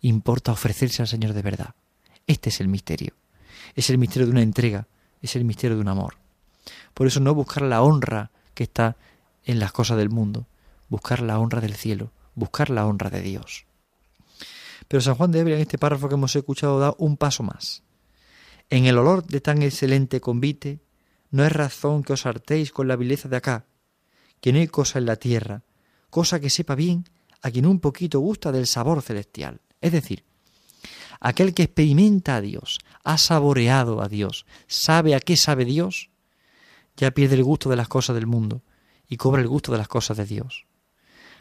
Importa 0.00 0.52
ofrecerse 0.52 1.02
al 1.02 1.08
Señor 1.08 1.32
de 1.32 1.42
verdad. 1.42 1.74
Este 2.26 2.50
es 2.50 2.60
el 2.60 2.68
misterio. 2.68 3.14
Es 3.74 3.90
el 3.90 3.98
misterio 3.98 4.26
de 4.26 4.32
una 4.32 4.42
entrega. 4.42 4.86
Es 5.22 5.36
el 5.36 5.44
misterio 5.44 5.76
de 5.76 5.82
un 5.82 5.88
amor. 5.88 6.16
Por 6.94 7.06
eso 7.06 7.20
no 7.20 7.34
buscar 7.34 7.62
la 7.62 7.82
honra 7.82 8.30
que 8.54 8.64
está 8.64 8.96
en 9.44 9.58
las 9.58 9.72
cosas 9.72 9.96
del 9.96 10.10
mundo. 10.10 10.46
Buscar 10.88 11.20
la 11.20 11.38
honra 11.38 11.60
del 11.60 11.74
cielo. 11.74 12.12
Buscar 12.34 12.70
la 12.70 12.86
honra 12.86 13.10
de 13.10 13.22
Dios. 13.22 13.66
Pero 14.86 15.00
San 15.00 15.14
Juan 15.14 15.32
de 15.32 15.40
Ávila 15.40 15.56
en 15.56 15.62
este 15.62 15.78
párrafo 15.78 16.08
que 16.08 16.14
hemos 16.14 16.34
escuchado 16.36 16.78
da 16.78 16.94
un 16.98 17.16
paso 17.16 17.42
más. 17.42 17.82
En 18.70 18.86
el 18.86 18.98
olor 18.98 19.24
de 19.26 19.40
tan 19.40 19.62
excelente 19.62 20.20
convite, 20.20 20.80
no 21.30 21.44
es 21.44 21.52
razón 21.52 22.02
que 22.02 22.12
os 22.12 22.26
hartéis 22.26 22.72
con 22.72 22.88
la 22.88 22.96
vileza 22.96 23.28
de 23.28 23.36
acá, 23.36 23.66
que 24.40 24.52
no 24.52 24.58
hay 24.58 24.68
cosa 24.68 24.98
en 24.98 25.06
la 25.06 25.16
tierra 25.16 25.62
cosa 26.10 26.40
que 26.40 26.50
sepa 26.50 26.74
bien 26.74 27.08
a 27.40 27.50
quien 27.50 27.64
un 27.64 27.80
poquito 27.80 28.20
gusta 28.20 28.52
del 28.52 28.66
sabor 28.66 29.00
celestial. 29.00 29.60
Es 29.80 29.92
decir, 29.92 30.24
aquel 31.20 31.54
que 31.54 31.62
experimenta 31.62 32.36
a 32.36 32.40
Dios, 32.40 32.78
ha 33.02 33.16
saboreado 33.16 34.02
a 34.02 34.08
Dios, 34.08 34.44
sabe 34.66 35.14
a 35.14 35.20
qué 35.20 35.36
sabe 35.36 35.64
Dios, 35.64 36.10
ya 36.96 37.12
pierde 37.12 37.36
el 37.36 37.44
gusto 37.44 37.70
de 37.70 37.76
las 37.76 37.88
cosas 37.88 38.14
del 38.14 38.26
mundo 38.26 38.62
y 39.08 39.16
cobra 39.16 39.40
el 39.40 39.48
gusto 39.48 39.72
de 39.72 39.78
las 39.78 39.88
cosas 39.88 40.18
de 40.18 40.26
Dios. 40.26 40.66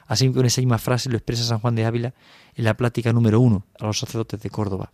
Así 0.05 0.31
con 0.31 0.46
esa 0.46 0.62
misma 0.62 0.77
frase 0.77 1.10
lo 1.10 1.17
expresa 1.17 1.43
San 1.43 1.60
Juan 1.60 1.75
de 1.75 1.86
Ávila 1.86 2.13
en 2.55 2.63
la 2.63 2.77
plática 2.77 3.12
número 3.12 3.39
uno 3.41 3.65
a 3.77 3.86
los 3.86 4.00
sacerdotes 4.00 4.39
de 4.39 4.50
Córdoba. 4.50 4.91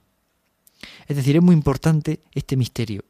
Es 1.07 1.15
decir, 1.15 1.35
es 1.35 1.41
muy 1.41 1.53
importante 1.53 2.21
este 2.33 2.57
misterio. 2.57 3.03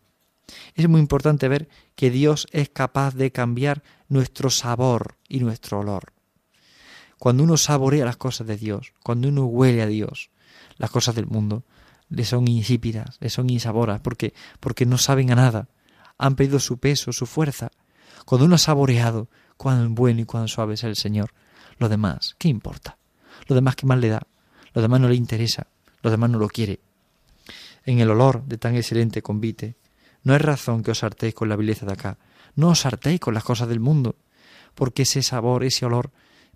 Es 0.73 0.87
muy 0.87 0.99
importante 0.99 1.47
ver 1.47 1.69
que 1.95 2.11
Dios 2.11 2.47
es 2.51 2.69
capaz 2.69 3.15
de 3.15 3.31
cambiar 3.31 3.83
nuestro 4.07 4.49
sabor 4.49 5.17
y 5.27 5.39
nuestro 5.39 5.79
olor. 5.79 6.13
Cuando 7.17 7.43
uno 7.43 7.57
saborea 7.57 8.05
las 8.05 8.17
cosas 8.17 8.45
de 8.47 8.57
Dios, 8.57 8.93
cuando 9.03 9.29
uno 9.29 9.45
huele 9.45 9.81
a 9.81 9.87
Dios, 9.87 10.29
las 10.77 10.91
cosas 10.91 11.15
del 11.15 11.27
mundo 11.27 11.63
le 12.09 12.25
son 12.25 12.47
insípidas, 12.47 13.17
le 13.19 13.29
son 13.29 13.49
insaboras, 13.49 14.01
porque, 14.01 14.33
porque 14.59 14.85
no 14.85 14.97
saben 14.97 15.31
a 15.31 15.35
nada, 15.35 15.69
han 16.17 16.35
perdido 16.35 16.59
su 16.59 16.77
peso, 16.77 17.11
su 17.13 17.25
fuerza. 17.25 17.71
Cuando 18.25 18.45
uno 18.45 18.55
ha 18.55 18.59
saboreado 18.59 19.29
cuán 19.57 19.95
bueno 19.95 20.21
y 20.21 20.25
cuán 20.25 20.47
suave 20.47 20.75
es 20.75 20.83
el 20.83 20.95
Señor, 20.95 21.33
lo 21.77 21.89
demás, 21.89 22.35
¿qué 22.37 22.47
importa? 22.47 22.97
Lo 23.47 23.55
demás, 23.55 23.75
¿qué 23.75 23.85
más 23.85 23.99
le 23.99 24.09
da? 24.09 24.21
Lo 24.73 24.81
demás 24.81 24.99
no 24.99 25.09
le 25.09 25.15
interesa, 25.15 25.67
lo 26.01 26.11
demás 26.11 26.29
no 26.29 26.37
lo 26.37 26.47
quiere. 26.47 26.79
En 27.85 27.99
el 27.99 28.09
olor 28.09 28.43
de 28.45 28.57
tan 28.57 28.75
excelente 28.75 29.21
convite, 29.21 29.75
no 30.25 30.35
es 30.35 30.41
razón 30.41 30.81
que 30.81 30.91
os 30.91 31.03
hartéis 31.03 31.35
con 31.35 31.49
la 31.49 31.55
vileza 31.55 31.85
de 31.85 31.93
acá, 31.93 32.17
no 32.55 32.69
os 32.69 32.85
hartéis 32.85 33.19
con 33.19 33.35
las 33.35 33.43
cosas 33.43 33.69
del 33.69 33.79
mundo, 33.79 34.15
porque 34.73 35.03
ese 35.03 35.21
sabor, 35.21 35.63
ese 35.63 35.85
olor, 35.85 36.11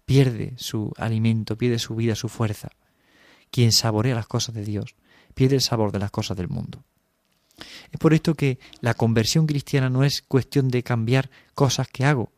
pierde 0.06 0.54
su 0.58 0.92
alimento, 0.98 1.56
pierde 1.56 1.78
su 1.78 1.96
vida, 1.96 2.16
su 2.16 2.30
fuerza. 2.30 2.70
Quien 3.52 3.72
saborea 3.72 4.16
las 4.16 4.26
cosas 4.26 4.56
de 4.56 4.66
Dios, 4.66 4.96
pierde 5.36 5.56
el 5.56 5.62
sabor 5.62 5.92
de 5.92 6.00
las 6.00 6.10
cosas 6.10 6.36
del 6.36 6.50
mundo. 6.50 6.84
Es 7.92 8.00
por 8.00 8.16
esto 8.16 8.34
que 8.34 8.58
la 8.82 8.96
conversión 8.96 9.46
cristiana 9.46 9.90
no 9.92 10.04
es 10.04 10.24
cuestión 10.24 10.70
de 10.70 10.82
cambiar 10.82 11.30
cosas 11.54 11.88
que 11.88 12.06
hago, 12.06 12.32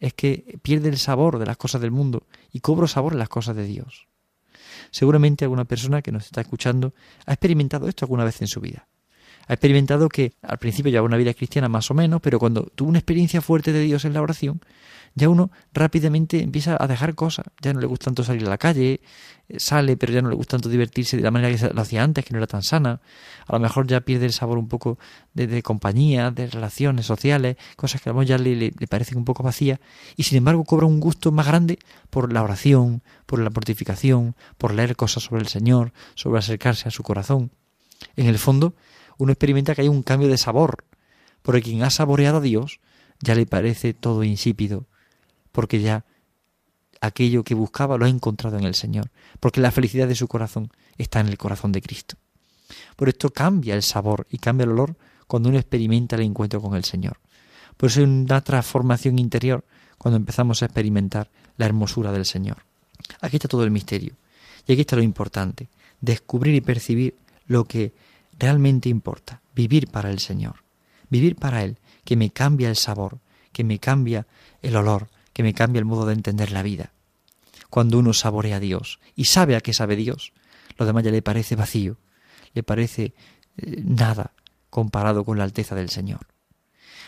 es 0.00 0.12
que 0.12 0.58
pierde 0.60 0.90
el 0.90 0.98
sabor 0.98 1.38
de 1.38 1.46
las 1.46 1.56
cosas 1.56 1.80
del 1.80 1.92
mundo 1.92 2.26
y 2.52 2.60
cobro 2.60 2.86
sabor 2.86 3.14
en 3.14 3.20
las 3.20 3.30
cosas 3.30 3.56
de 3.56 3.64
Dios. 3.64 4.06
Seguramente 4.90 5.46
alguna 5.46 5.64
persona 5.64 6.02
que 6.02 6.12
nos 6.12 6.26
está 6.26 6.42
escuchando 6.42 6.92
ha 7.24 7.32
experimentado 7.32 7.88
esto 7.88 8.04
alguna 8.04 8.24
vez 8.24 8.42
en 8.42 8.48
su 8.48 8.60
vida. 8.60 8.86
Ha 9.48 9.54
experimentado 9.54 10.08
que 10.08 10.34
al 10.42 10.58
principio 10.58 10.90
llevaba 10.90 11.06
una 11.06 11.16
vida 11.16 11.34
cristiana 11.34 11.68
más 11.68 11.90
o 11.90 11.94
menos, 11.94 12.20
pero 12.20 12.38
cuando 12.38 12.64
tuvo 12.74 12.90
una 12.90 12.98
experiencia 12.98 13.40
fuerte 13.40 13.72
de 13.72 13.80
Dios 13.80 14.04
en 14.04 14.12
la 14.12 14.22
oración, 14.22 14.60
ya 15.14 15.28
uno 15.28 15.50
rápidamente 15.72 16.42
empieza 16.42 16.76
a 16.78 16.86
dejar 16.86 17.14
cosas. 17.14 17.46
Ya 17.60 17.72
no 17.72 17.80
le 17.80 17.86
gusta 17.86 18.04
tanto 18.04 18.24
salir 18.24 18.46
a 18.46 18.50
la 18.50 18.58
calle, 18.58 19.00
eh, 19.48 19.58
sale, 19.58 19.96
pero 19.96 20.12
ya 20.12 20.22
no 20.22 20.28
le 20.28 20.36
gusta 20.36 20.52
tanto 20.52 20.68
divertirse 20.68 21.16
de 21.16 21.22
la 21.22 21.30
manera 21.30 21.56
que 21.56 21.74
lo 21.74 21.80
hacía 21.80 22.02
antes, 22.02 22.24
que 22.24 22.32
no 22.32 22.38
era 22.38 22.46
tan 22.46 22.62
sana. 22.62 23.00
A 23.46 23.54
lo 23.54 23.58
mejor 23.58 23.86
ya 23.86 24.00
pierde 24.02 24.26
el 24.26 24.32
sabor 24.32 24.58
un 24.58 24.68
poco 24.68 24.98
de, 25.34 25.62
compañía, 25.62 26.30
de 26.30 26.46
relaciones 26.46 27.06
sociales, 27.06 27.56
cosas 27.76 28.00
que 28.00 28.10
a 28.10 28.12
lo 28.12 28.18
mejor 28.18 28.28
ya 28.28 28.38
le, 28.38 28.54
le, 28.54 28.86
parecen 28.86 29.18
un 29.18 29.24
poco 29.24 29.42
vacías. 29.42 29.80
Y 30.16 30.24
sin 30.24 30.38
embargo 30.38 30.64
cobra 30.64 30.86
un 30.86 31.00
gusto 31.00 31.32
más 31.32 31.46
grande 31.46 31.78
por 32.10 32.32
la 32.32 32.42
oración, 32.42 33.02
por 33.26 33.40
la 33.40 33.50
mortificación, 33.50 34.36
por 34.58 34.74
leer 34.74 34.94
cosas 34.94 35.24
sobre 35.24 35.40
el 35.40 35.48
Señor, 35.48 35.92
sobre 36.14 36.38
acercarse 36.38 36.88
a 36.88 36.90
su 36.90 37.02
corazón. 37.02 37.50
En 38.14 38.26
el 38.26 38.38
fondo, 38.38 38.74
uno 39.18 39.32
experimenta 39.32 39.74
que 39.74 39.82
hay 39.82 39.88
un 39.88 40.02
cambio 40.02 40.28
de 40.28 40.38
sabor, 40.38 40.84
porque 41.42 41.62
quien 41.62 41.82
ha 41.82 41.90
saboreado 41.90 42.38
a 42.38 42.40
Dios 42.40 42.80
ya 43.20 43.34
le 43.34 43.46
parece 43.46 43.94
todo 43.94 44.24
insípido, 44.24 44.86
porque 45.52 45.80
ya 45.80 46.04
aquello 47.00 47.44
que 47.44 47.54
buscaba 47.54 47.98
lo 47.98 48.06
ha 48.06 48.08
encontrado 48.08 48.58
en 48.58 48.64
el 48.64 48.74
Señor, 48.74 49.10
porque 49.40 49.60
la 49.60 49.70
felicidad 49.70 50.08
de 50.08 50.14
su 50.14 50.28
corazón 50.28 50.70
está 50.96 51.20
en 51.20 51.28
el 51.28 51.38
corazón 51.38 51.72
de 51.72 51.82
Cristo. 51.82 52.16
Por 52.96 53.08
esto 53.08 53.30
cambia 53.30 53.74
el 53.74 53.82
sabor 53.82 54.26
y 54.30 54.38
cambia 54.38 54.64
el 54.64 54.70
olor 54.70 54.96
cuando 55.26 55.48
uno 55.48 55.58
experimenta 55.58 56.16
el 56.16 56.22
encuentro 56.22 56.60
con 56.60 56.74
el 56.74 56.84
Señor. 56.84 57.18
Por 57.76 57.90
eso 57.90 58.00
hay 58.00 58.06
una 58.06 58.40
transformación 58.40 59.18
interior 59.18 59.64
cuando 59.96 60.16
empezamos 60.16 60.62
a 60.62 60.66
experimentar 60.66 61.30
la 61.56 61.66
hermosura 61.66 62.12
del 62.12 62.24
Señor. 62.24 62.58
Aquí 63.20 63.36
está 63.36 63.48
todo 63.48 63.64
el 63.64 63.70
misterio. 63.70 64.14
Y 64.66 64.72
aquí 64.72 64.82
está 64.82 64.96
lo 64.96 65.02
importante, 65.02 65.68
descubrir 66.00 66.54
y 66.54 66.60
percibir 66.60 67.16
lo 67.46 67.64
que 67.64 67.92
realmente 68.38 68.88
importa, 68.88 69.42
vivir 69.54 69.88
para 69.88 70.10
el 70.10 70.18
Señor, 70.18 70.64
vivir 71.10 71.36
para 71.36 71.64
Él, 71.64 71.78
que 72.04 72.16
me 72.16 72.30
cambia 72.30 72.68
el 72.68 72.76
sabor, 72.76 73.18
que 73.52 73.64
me 73.64 73.78
cambia 73.78 74.26
el 74.62 74.76
olor, 74.76 75.08
que 75.32 75.42
me 75.42 75.54
cambia 75.54 75.80
el 75.80 75.84
modo 75.84 76.06
de 76.06 76.14
entender 76.14 76.52
la 76.52 76.62
vida. 76.62 76.92
Cuando 77.70 77.98
uno 77.98 78.12
saborea 78.12 78.56
a 78.56 78.60
Dios 78.60 79.00
y 79.14 79.26
sabe 79.26 79.56
a 79.56 79.60
qué 79.60 79.72
sabe 79.72 79.96
Dios, 79.96 80.32
lo 80.76 80.86
demás 80.86 81.04
ya 81.04 81.10
le 81.10 81.22
parece 81.22 81.56
vacío, 81.56 81.98
le 82.54 82.62
parece 82.62 83.14
eh, 83.56 83.82
nada 83.84 84.32
comparado 84.70 85.24
con 85.24 85.38
la 85.38 85.44
alteza 85.44 85.74
del 85.74 85.90
Señor. 85.90 86.26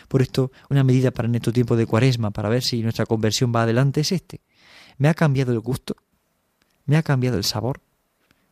Por 0.07 0.21
esto, 0.21 0.51
una 0.69 0.83
medida 0.83 1.11
para 1.11 1.27
en 1.27 1.35
estos 1.35 1.53
tiempos 1.53 1.77
de 1.77 1.85
cuaresma, 1.85 2.31
para 2.31 2.49
ver 2.49 2.63
si 2.63 2.81
nuestra 2.81 3.05
conversión 3.05 3.53
va 3.55 3.63
adelante, 3.63 4.01
es 4.01 4.11
este. 4.11 4.41
¿Me 4.97 5.07
ha 5.07 5.13
cambiado 5.13 5.53
el 5.53 5.59
gusto? 5.59 5.95
¿Me 6.85 6.97
ha 6.97 7.03
cambiado 7.03 7.37
el 7.37 7.43
sabor? 7.43 7.81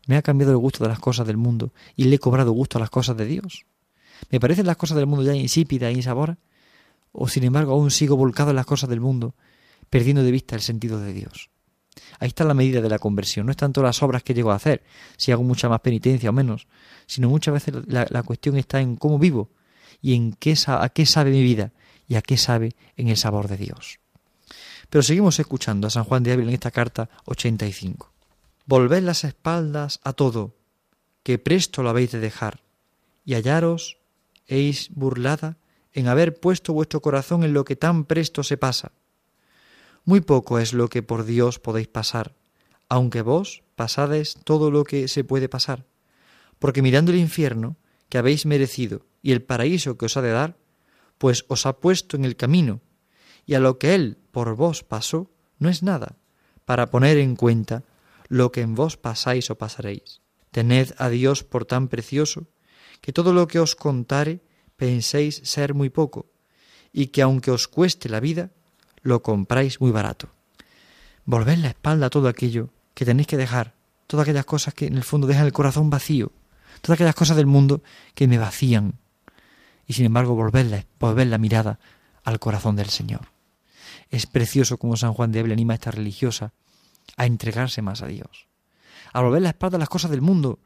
¿Me 0.08 0.16
ha 0.18 0.22
cambiado 0.22 0.52
el 0.52 0.58
gusto 0.58 0.84
de 0.84 0.90
las 0.90 1.00
cosas 1.00 1.28
del 1.28 1.38
mundo 1.38 1.72
y 1.96 2.06
le 2.06 2.16
he 2.16 2.20
cobrado 2.20 2.52
gusto 2.52 2.78
a 2.78 2.82
las 2.82 2.90
cosas 2.90 3.18
de 3.18 3.26
Dios? 3.26 3.66
¿Me 4.30 4.40
parecen 4.40 4.66
las 4.66 4.78
cosas 4.78 4.98
del 4.98 5.08
mundo 5.08 5.24
ya 5.24 5.36
insípidas 5.36 5.94
e 5.94 5.98
insaboras? 5.98 6.38
¿O 7.12 7.28
sin 7.28 7.44
embargo 7.44 7.74
aún 7.74 7.92
sigo 7.92 8.16
volcado 8.16 8.52
en 8.52 8.56
las 8.56 8.66
cosas 8.66 8.90
del 8.90 9.02
mundo 9.02 9.36
perdiendo 9.90 10.24
de 10.24 10.32
vista 10.32 10.56
el 10.56 10.62
sentido 10.62 11.00
de 11.00 11.14
Dios. 11.14 11.50
Ahí 12.20 12.30
está 12.30 12.44
la 12.44 12.54
medida 12.54 12.82
de 12.82 12.90
la 12.90 13.00
conversión. 13.00 13.46
No 13.46 13.52
es 13.52 13.58
tanto 13.58 13.82
las 13.82 14.02
obras 14.04 14.24
que 14.24 14.34
llego 14.34 14.52
a 14.52 14.56
hacer, 14.56 14.84
si 15.18 15.32
hago 15.32 15.44
mucha 15.44 15.70
más 15.70 15.82
penitencia 15.82 16.30
o 16.30 16.34
menos, 16.34 16.68
sino 17.06 17.30
muchas 17.30 17.54
veces 17.54 17.76
la, 17.88 18.24
cuestión 18.24 18.58
está 18.58 18.82
en 18.82 18.96
cómo 18.96 19.20
vivo 19.20 19.50
y 20.02 20.16
en 20.16 20.34
qué, 20.34 20.56
a 20.68 20.90
qué 20.90 21.06
sabe 21.06 21.32
mi 21.32 21.44
vida 21.44 21.72
y 22.08 22.16
a 22.16 22.22
qué 22.22 22.38
sabe 22.38 22.76
en 22.96 23.10
el 23.10 23.18
sabor 23.18 23.48
de 23.48 23.58
Dios. 23.58 24.00
Pero 24.90 25.04
seguimos 25.04 25.40
escuchando 25.40 25.88
a 25.88 25.90
San 25.90 26.04
Juan 26.04 26.24
de 26.24 26.32
Ávila 26.32 26.50
en 26.50 26.56
esta 26.56 26.72
carta 26.72 27.10
85. 27.26 28.12
Volved 28.70 29.02
las 29.02 29.24
espaldas 29.24 30.00
a 30.04 30.14
todo, 30.14 30.56
que 31.24 31.40
presto 31.40 31.82
lo 31.82 31.90
habéis 31.90 32.12
de 32.12 32.20
dejar, 32.20 32.62
y 33.26 33.34
hallaros, 33.34 33.98
eis 34.46 34.90
burlada, 34.94 35.58
en 35.92 36.08
haber 36.08 36.40
puesto 36.40 36.74
vuestro 36.74 37.02
corazón 37.02 37.44
en 37.44 37.54
lo 37.54 37.66
que 37.66 37.76
tan 37.76 38.06
presto 38.06 38.44
se 38.44 38.58
pasa 38.58 38.92
muy 40.10 40.22
poco 40.22 40.58
es 40.58 40.74
lo 40.74 40.88
que 40.88 41.04
por 41.04 41.24
Dios 41.24 41.60
podéis 41.60 41.88
pasar, 41.88 42.36
aunque 42.88 43.22
vos 43.22 43.62
pasades 43.76 44.40
todo 44.44 44.72
lo 44.72 44.84
que 44.84 45.08
se 45.08 45.24
puede 45.24 45.50
pasar. 45.50 45.86
Porque 46.58 46.82
mirando 46.82 47.12
el 47.12 47.20
infierno 47.20 47.78
que 48.10 48.18
habéis 48.18 48.48
merecido 48.48 49.06
y 49.22 49.34
el 49.34 49.44
paraíso 49.44 50.00
que 50.00 50.08
os 50.08 50.18
ha 50.18 50.24
de 50.24 50.32
dar, 50.32 50.58
pues 51.20 51.46
os 51.48 51.68
ha 51.68 51.78
puesto 51.78 52.18
en 52.18 52.26
el 52.26 52.36
camino, 52.36 52.82
y 53.46 53.54
a 53.54 53.60
lo 53.60 53.78
que 53.78 53.94
Él 53.94 54.18
por 54.32 54.56
vos 54.56 54.84
pasó 54.84 55.30
no 55.60 55.70
es 55.70 55.84
nada, 55.84 56.16
para 56.66 56.90
poner 56.90 57.20
en 57.20 57.36
cuenta 57.36 57.84
lo 58.30 58.52
que 58.52 58.62
en 58.62 58.76
vos 58.76 58.96
pasáis 58.96 59.50
o 59.50 59.58
pasaréis. 59.58 60.22
Tened 60.52 60.94
a 60.98 61.10
Dios 61.10 61.44
por 61.44 61.66
tan 61.66 61.90
precioso, 61.90 62.48
que 63.02 63.12
todo 63.12 63.34
lo 63.34 63.48
que 63.48 63.60
os 63.60 63.76
contare 63.76 64.40
penséis 64.78 65.42
ser 65.44 65.74
muy 65.74 65.90
poco, 65.90 66.32
y 66.94 67.08
que 67.08 67.22
aunque 67.22 67.52
os 67.52 67.68
cueste 67.68 68.08
la 68.08 68.22
vida, 68.22 68.52
lo 69.02 69.22
compráis 69.22 69.82
muy 69.82 69.92
barato. 69.92 70.30
Volved 71.26 71.58
la 71.58 71.70
espalda 71.70 72.08
a 72.08 72.10
todo 72.10 72.28
aquello 72.28 72.70
que 72.94 73.06
tenéis 73.06 73.28
que 73.28 73.38
dejar, 73.38 73.76
todas 74.08 74.24
aquellas 74.24 74.46
cosas 74.46 74.74
que 74.74 74.88
en 74.88 74.98
el 74.98 75.04
fondo 75.04 75.28
dejan 75.28 75.46
el 75.46 75.54
corazón 75.54 75.90
vacío, 75.90 76.32
todas 76.82 76.96
aquellas 76.96 77.16
cosas 77.16 77.38
del 77.38 77.46
mundo 77.46 77.84
que 78.16 78.28
me 78.28 78.38
vacían. 78.38 79.00
Y 79.86 79.94
sin 79.94 80.06
embargo, 80.06 80.36
volverla, 80.36 80.86
volver 81.00 81.28
la 81.28 81.38
mirada 81.38 81.80
al 82.24 82.40
corazón 82.40 82.76
del 82.76 82.90
Señor. 82.90 83.32
Es 84.10 84.26
precioso 84.26 84.78
como 84.78 84.98
San 84.98 85.14
Juan 85.14 85.32
de 85.32 85.40
Ávila 85.40 85.54
anima 85.54 85.74
a 85.74 85.76
esta 85.76 85.92
religiosa 85.92 86.54
a 87.18 87.26
entregarse 87.26 87.82
más 87.82 88.02
a 88.02 88.08
Dios. 88.08 88.48
A 89.14 89.22
volver 89.22 89.42
la 89.42 89.50
espalda 89.50 89.78
a 89.78 89.80
las 89.80 89.90
cosas 89.90 90.12
del 90.12 90.22
mundo, 90.22 90.60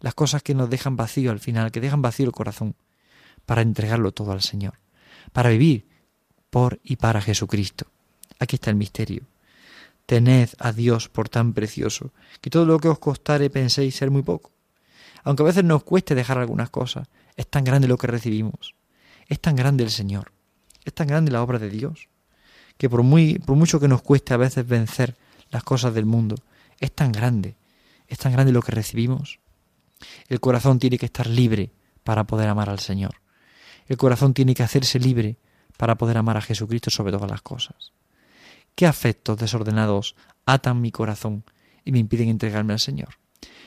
las 0.00 0.14
cosas 0.14 0.42
que 0.42 0.54
nos 0.54 0.70
dejan 0.70 0.96
vacío 0.96 1.30
al 1.30 1.40
final, 1.40 1.72
que 1.72 1.80
dejan 1.80 2.02
vacío 2.02 2.26
el 2.26 2.32
corazón, 2.32 2.74
para 3.46 3.62
entregarlo 3.62 4.12
todo 4.12 4.32
al 4.32 4.42
Señor, 4.42 4.74
para 5.32 5.50
vivir 5.50 5.86
por 6.50 6.80
y 6.82 6.96
para 6.96 7.20
Jesucristo. 7.20 7.86
Aquí 8.38 8.56
está 8.56 8.70
el 8.70 8.76
misterio. 8.76 9.22
Tened 10.06 10.50
a 10.58 10.72
Dios 10.72 11.08
por 11.08 11.28
tan 11.28 11.52
precioso, 11.52 12.12
que 12.40 12.50
todo 12.50 12.64
lo 12.64 12.78
que 12.78 12.88
os 12.88 12.98
costare 12.98 13.50
penséis 13.50 13.96
ser 13.96 14.10
muy 14.10 14.22
poco. 14.22 14.52
Aunque 15.24 15.42
a 15.42 15.46
veces 15.46 15.64
nos 15.64 15.84
cueste 15.84 16.14
dejar 16.14 16.38
algunas 16.38 16.70
cosas, 16.70 17.08
es 17.36 17.46
tan 17.48 17.64
grande 17.64 17.88
lo 17.88 17.98
que 17.98 18.06
recibimos. 18.06 18.74
Es 19.26 19.40
tan 19.40 19.56
grande 19.56 19.84
el 19.84 19.90
Señor. 19.90 20.32
Es 20.84 20.94
tan 20.94 21.06
grande 21.06 21.30
la 21.30 21.42
obra 21.42 21.58
de 21.58 21.68
Dios. 21.68 22.08
Que 22.78 22.88
por, 22.88 23.02
muy, 23.02 23.38
por 23.38 23.56
mucho 23.56 23.80
que 23.80 23.88
nos 23.88 24.00
cueste 24.00 24.32
a 24.32 24.38
veces 24.38 24.66
vencer 24.66 25.16
las 25.50 25.64
cosas 25.64 25.94
del 25.94 26.06
mundo, 26.06 26.36
es 26.78 26.92
tan 26.92 27.12
grande. 27.12 27.56
Es 28.06 28.18
tan 28.18 28.32
grande 28.32 28.52
lo 28.52 28.62
que 28.62 28.72
recibimos. 28.72 29.40
El 30.28 30.40
corazón 30.40 30.78
tiene 30.78 30.98
que 30.98 31.06
estar 31.06 31.26
libre 31.26 31.70
para 32.04 32.24
poder 32.24 32.48
amar 32.48 32.70
al 32.70 32.78
Señor. 32.78 33.20
El 33.86 33.96
corazón 33.96 34.34
tiene 34.34 34.54
que 34.54 34.62
hacerse 34.62 34.98
libre 34.98 35.36
para 35.76 35.96
poder 35.96 36.18
amar 36.18 36.36
a 36.36 36.42
Jesucristo 36.42 36.90
sobre 36.90 37.12
todas 37.12 37.30
las 37.30 37.42
cosas. 37.42 37.92
¿Qué 38.74 38.86
afectos 38.86 39.38
desordenados 39.38 40.14
atan 40.46 40.80
mi 40.80 40.92
corazón 40.92 41.44
y 41.84 41.92
me 41.92 41.98
impiden 41.98 42.28
entregarme 42.28 42.72
al 42.72 42.80
Señor? 42.80 43.18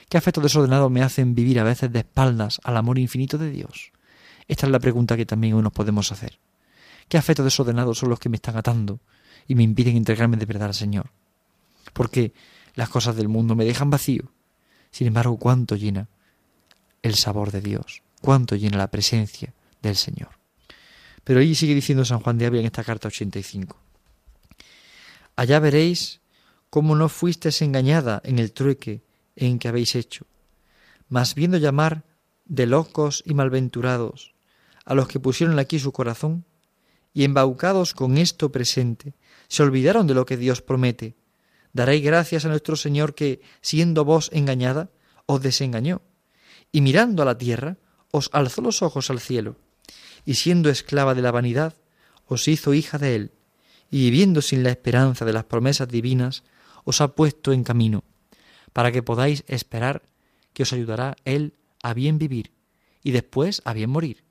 ¿Qué 0.10 0.18
afectos 0.18 0.44
desordenados 0.44 0.92
me 0.92 1.04
hacen 1.04 1.36
vivir 1.36 1.60
a 1.60 1.64
veces 1.64 1.92
de 1.92 2.00
espaldas 2.00 2.60
al 2.64 2.78
amor 2.78 3.00
infinito 3.00 3.38
de 3.38 3.50
Dios? 3.50 3.92
Esta 4.48 4.66
es 4.66 4.72
la 4.72 4.80
pregunta 4.80 5.18
que 5.18 5.26
también 5.26 5.54
hoy 5.54 5.64
nos 5.64 5.72
podemos 5.72 6.12
hacer. 6.12 6.40
¿Qué 7.08 7.18
afectos 7.18 7.46
desordenados 7.46 7.98
son 7.98 8.10
los 8.10 8.20
que 8.20 8.30
me 8.30 8.36
están 8.36 8.58
atando 8.58 9.00
y 9.48 9.56
me 9.56 9.64
impiden 9.64 9.98
entregarme 9.98 10.38
de 10.38 10.46
verdad 10.46 10.70
al 10.70 10.74
Señor? 10.74 11.12
Porque 11.94 12.34
las 12.76 12.90
cosas 12.90 13.16
del 13.16 13.28
mundo 13.28 13.56
me 13.56 13.66
dejan 13.66 13.90
vacío. 13.90 14.32
Sin 14.92 15.08
embargo, 15.08 15.38
cuánto 15.38 15.76
llena 15.76 16.08
el 17.02 17.16
sabor 17.16 17.52
de 17.52 17.62
Dios, 17.62 18.04
cuánto 18.22 18.56
llena 18.56 18.78
la 18.78 18.92
presencia 18.92 19.54
del 19.82 19.96
Señor. 19.96 20.30
Pero 21.24 21.40
ahí 21.40 21.56
sigue 21.56 21.76
diciendo 21.76 22.06
San 22.06 22.20
Juan 22.20 22.38
de 22.38 22.46
Ávila 22.46 22.62
en 22.62 22.68
esta 22.68 22.84
carta 22.84 23.08
85. 23.08 23.78
Allá 25.36 25.60
veréis 25.60 26.22
cómo 26.70 26.96
no 26.96 27.10
fuisteis 27.10 27.62
engañada 27.62 28.22
en 28.24 28.40
el 28.40 28.52
trueque 28.52 29.04
en 29.36 29.60
que 29.60 29.68
habéis 29.68 29.96
hecho, 29.96 30.26
mas 31.10 31.36
viendo 31.36 31.58
llamar 31.58 32.04
de 32.46 32.66
locos 32.66 33.24
y 33.26 33.34
malventurados 33.34 34.34
a 34.86 34.94
los 34.94 35.08
que 35.08 35.20
pusieron 35.20 35.58
aquí 35.60 35.80
su 35.80 35.92
corazón, 35.92 36.46
y 37.14 37.24
embaucados 37.24 37.94
con 37.94 38.18
esto 38.18 38.52
presente, 38.52 39.14
se 39.48 39.64
olvidaron 39.64 40.08
de 40.08 40.14
lo 40.14 40.26
que 40.26 40.38
Dios 40.38 40.62
promete. 40.62 41.16
Daréis 41.74 42.04
gracias 42.04 42.46
a 42.46 42.50
nuestro 42.50 42.76
Señor 42.76 43.16
que, 43.16 43.42
siendo 43.62 44.04
vos 44.04 44.30
engañada, 44.34 44.90
os 45.26 45.42
desengañó, 45.42 46.02
y 46.72 46.82
mirando 46.82 47.24
a 47.24 47.26
la 47.26 47.38
tierra, 47.38 47.78
os 48.12 48.30
alzó 48.34 48.62
los 48.62 48.82
ojos 48.82 49.10
al 49.10 49.20
cielo, 49.20 49.56
y 50.26 50.36
siendo 50.36 50.70
esclava 50.70 51.16
de 51.16 51.22
la 51.22 51.32
vanidad, 51.32 51.76
os 52.26 52.48
hizo 52.48 52.74
hija 52.74 52.98
de 52.98 53.16
él, 53.16 53.32
y 53.90 54.00
viviendo 54.00 54.42
sin 54.42 54.64
la 54.64 54.70
esperanza 54.70 55.26
de 55.26 55.34
las 55.34 55.46
promesas 55.46 55.88
divinas, 55.88 56.44
os 56.84 57.02
ha 57.02 57.16
puesto 57.16 57.54
en 57.54 57.64
camino, 57.64 58.04
para 58.74 58.92
que 58.92 59.04
podáis 59.04 59.44
esperar 59.48 60.04
que 60.54 60.64
os 60.64 60.74
ayudará 60.74 61.16
él 61.26 61.56
a 61.84 61.94
bien 61.94 62.18
vivir, 62.18 62.52
y 63.04 63.12
después 63.12 63.62
a 63.66 63.74
bien 63.74 63.90
morir. 63.90 64.24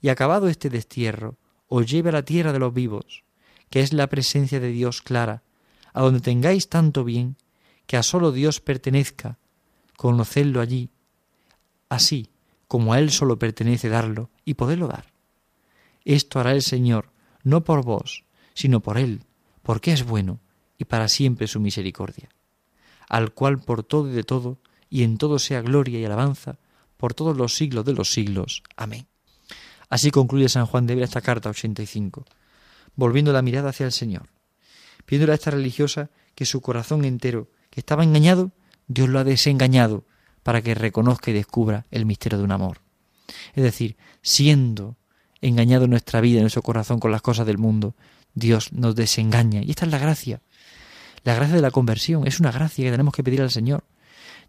Y 0.00 0.08
acabado 0.08 0.48
este 0.48 0.70
destierro, 0.70 1.36
os 1.68 1.86
lleve 1.86 2.10
a 2.10 2.12
la 2.12 2.24
tierra 2.24 2.52
de 2.52 2.58
los 2.58 2.72
vivos, 2.72 3.24
que 3.70 3.80
es 3.80 3.92
la 3.92 4.08
presencia 4.08 4.58
de 4.60 4.68
Dios 4.68 5.02
clara, 5.02 5.42
a 5.92 6.02
donde 6.02 6.20
tengáis 6.20 6.68
tanto 6.68 7.04
bien, 7.04 7.36
que 7.86 7.96
a 7.96 8.02
solo 8.02 8.32
Dios 8.32 8.60
pertenezca, 8.60 9.38
conocedlo 9.96 10.60
allí, 10.60 10.90
así 11.88 12.30
como 12.68 12.92
a 12.92 13.00
Él 13.00 13.10
solo 13.10 13.38
pertenece 13.38 13.88
darlo 13.88 14.30
y 14.44 14.54
poderlo 14.54 14.86
dar. 14.86 15.12
Esto 16.04 16.38
hará 16.38 16.52
el 16.52 16.62
Señor, 16.62 17.10
no 17.42 17.64
por 17.64 17.84
vos, 17.84 18.24
sino 18.54 18.80
por 18.80 18.96
Él, 18.96 19.24
porque 19.62 19.92
es 19.92 20.04
bueno 20.04 20.38
y 20.78 20.84
para 20.84 21.08
siempre 21.08 21.48
su 21.48 21.60
misericordia, 21.60 22.28
al 23.08 23.34
cual 23.34 23.58
por 23.58 23.82
todo 23.82 24.08
y 24.08 24.12
de 24.12 24.22
todo, 24.22 24.58
y 24.88 25.02
en 25.02 25.18
todo 25.18 25.38
sea 25.38 25.62
gloria 25.62 25.98
y 25.98 26.04
alabanza, 26.04 26.58
por 26.96 27.12
todos 27.12 27.36
los 27.36 27.56
siglos 27.56 27.84
de 27.84 27.92
los 27.92 28.12
siglos. 28.12 28.62
Amén. 28.76 29.06
Así 29.88 30.10
concluye 30.10 30.48
San 30.48 30.66
Juan 30.66 30.86
de 30.86 30.92
Ávila 30.92 31.06
esta 31.06 31.20
carta 31.20 31.50
85, 31.50 32.24
volviendo 32.94 33.32
la 33.32 33.42
mirada 33.42 33.70
hacia 33.70 33.86
el 33.86 33.92
Señor, 33.92 34.28
pidiéndole 35.10 35.32
a 35.32 35.34
esta 35.34 35.50
religiosa 35.50 36.08
que 36.36 36.46
su 36.46 36.60
corazón 36.60 37.04
entero, 37.04 37.48
que 37.70 37.80
estaba 37.80 38.04
engañado, 38.04 38.52
Dios 38.86 39.08
lo 39.08 39.18
ha 39.18 39.24
desengañado 39.24 40.04
para 40.44 40.62
que 40.62 40.72
reconozca 40.72 41.32
y 41.32 41.34
descubra 41.34 41.84
el 41.90 42.06
misterio 42.06 42.38
de 42.38 42.44
un 42.44 42.52
amor. 42.52 42.78
Es 43.56 43.64
decir, 43.64 43.96
siendo 44.22 44.96
engañado 45.40 45.86
en 45.86 45.90
nuestra 45.90 46.20
vida, 46.20 46.36
en 46.36 46.42
nuestro 46.42 46.62
corazón 46.62 47.00
con 47.00 47.10
las 47.10 47.22
cosas 47.22 47.44
del 47.44 47.58
mundo, 47.58 47.96
Dios 48.34 48.72
nos 48.72 48.94
desengaña. 48.94 49.62
Y 49.62 49.70
esta 49.70 49.84
es 49.84 49.90
la 49.90 49.98
gracia. 49.98 50.42
La 51.24 51.34
gracia 51.34 51.56
de 51.56 51.62
la 51.62 51.72
conversión 51.72 52.24
es 52.28 52.38
una 52.38 52.52
gracia 52.52 52.84
que 52.84 52.92
tenemos 52.92 53.12
que 53.12 53.24
pedir 53.24 53.42
al 53.42 53.50
Señor. 53.50 53.82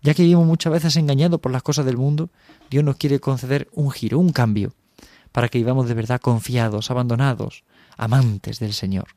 Ya 0.04 0.13
que 0.13 0.21
vivimos 0.21 0.45
muchas 0.45 0.74
veces 0.74 0.95
engañados 0.95 1.39
por 1.39 1.52
las 1.52 1.63
cosas 1.63 1.88
del 1.88 1.97
mundo, 1.97 2.30
Dios 2.69 2.84
nos 2.84 2.97
quiere 2.97 3.19
conceder 3.19 3.67
un 3.74 3.89
giro, 3.89 4.19
un 4.19 4.32
cambio, 4.32 4.76
para 5.32 5.50
que 5.50 5.58
vivamos 5.58 5.88
de 5.88 5.95
verdad 5.95 6.21
confiados, 6.21 6.91
abandonados, 6.91 7.63
amantes 7.97 8.60
del 8.60 8.74
Señor. 8.74 9.08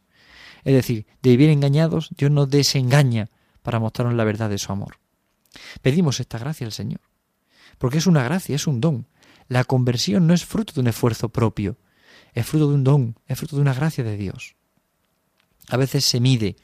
Es 0.65 0.75
decir, 0.75 1.07
de 1.23 1.31
vivir 1.31 1.51
engañados, 1.51 2.11
Dios 2.17 2.31
nos 2.31 2.49
desengaña 2.49 3.31
para 3.63 3.81
mostrarnos 3.81 4.17
la 4.17 4.25
verdad 4.25 4.51
de 4.51 4.59
su 4.59 4.73
amor. 4.73 4.99
Pedimos 5.83 6.21
esta 6.21 6.39
gracia 6.39 6.67
al 6.67 6.73
Señor, 6.73 7.01
porque 7.79 7.99
es 7.99 8.07
una 8.07 8.25
gracia, 8.25 8.57
es 8.57 8.67
un 8.67 8.81
don. 8.81 9.07
La 9.49 9.65
conversión 9.65 10.27
no 10.27 10.35
es 10.35 10.45
fruto 10.45 10.73
de 10.73 10.81
un 10.81 10.89
esfuerzo 10.89 11.29
propio, 11.29 11.77
es 12.33 12.47
fruto 12.47 12.69
de 12.69 12.75
un 12.75 12.85
don, 12.85 13.19
es 13.27 13.39
fruto 13.39 13.57
de 13.57 13.63
una 13.63 13.75
gracia 13.75 14.03
de 14.03 14.17
Dios. 14.17 14.57
A 15.69 15.77
veces 15.77 16.05
se 16.05 16.21
mide, 16.21 16.57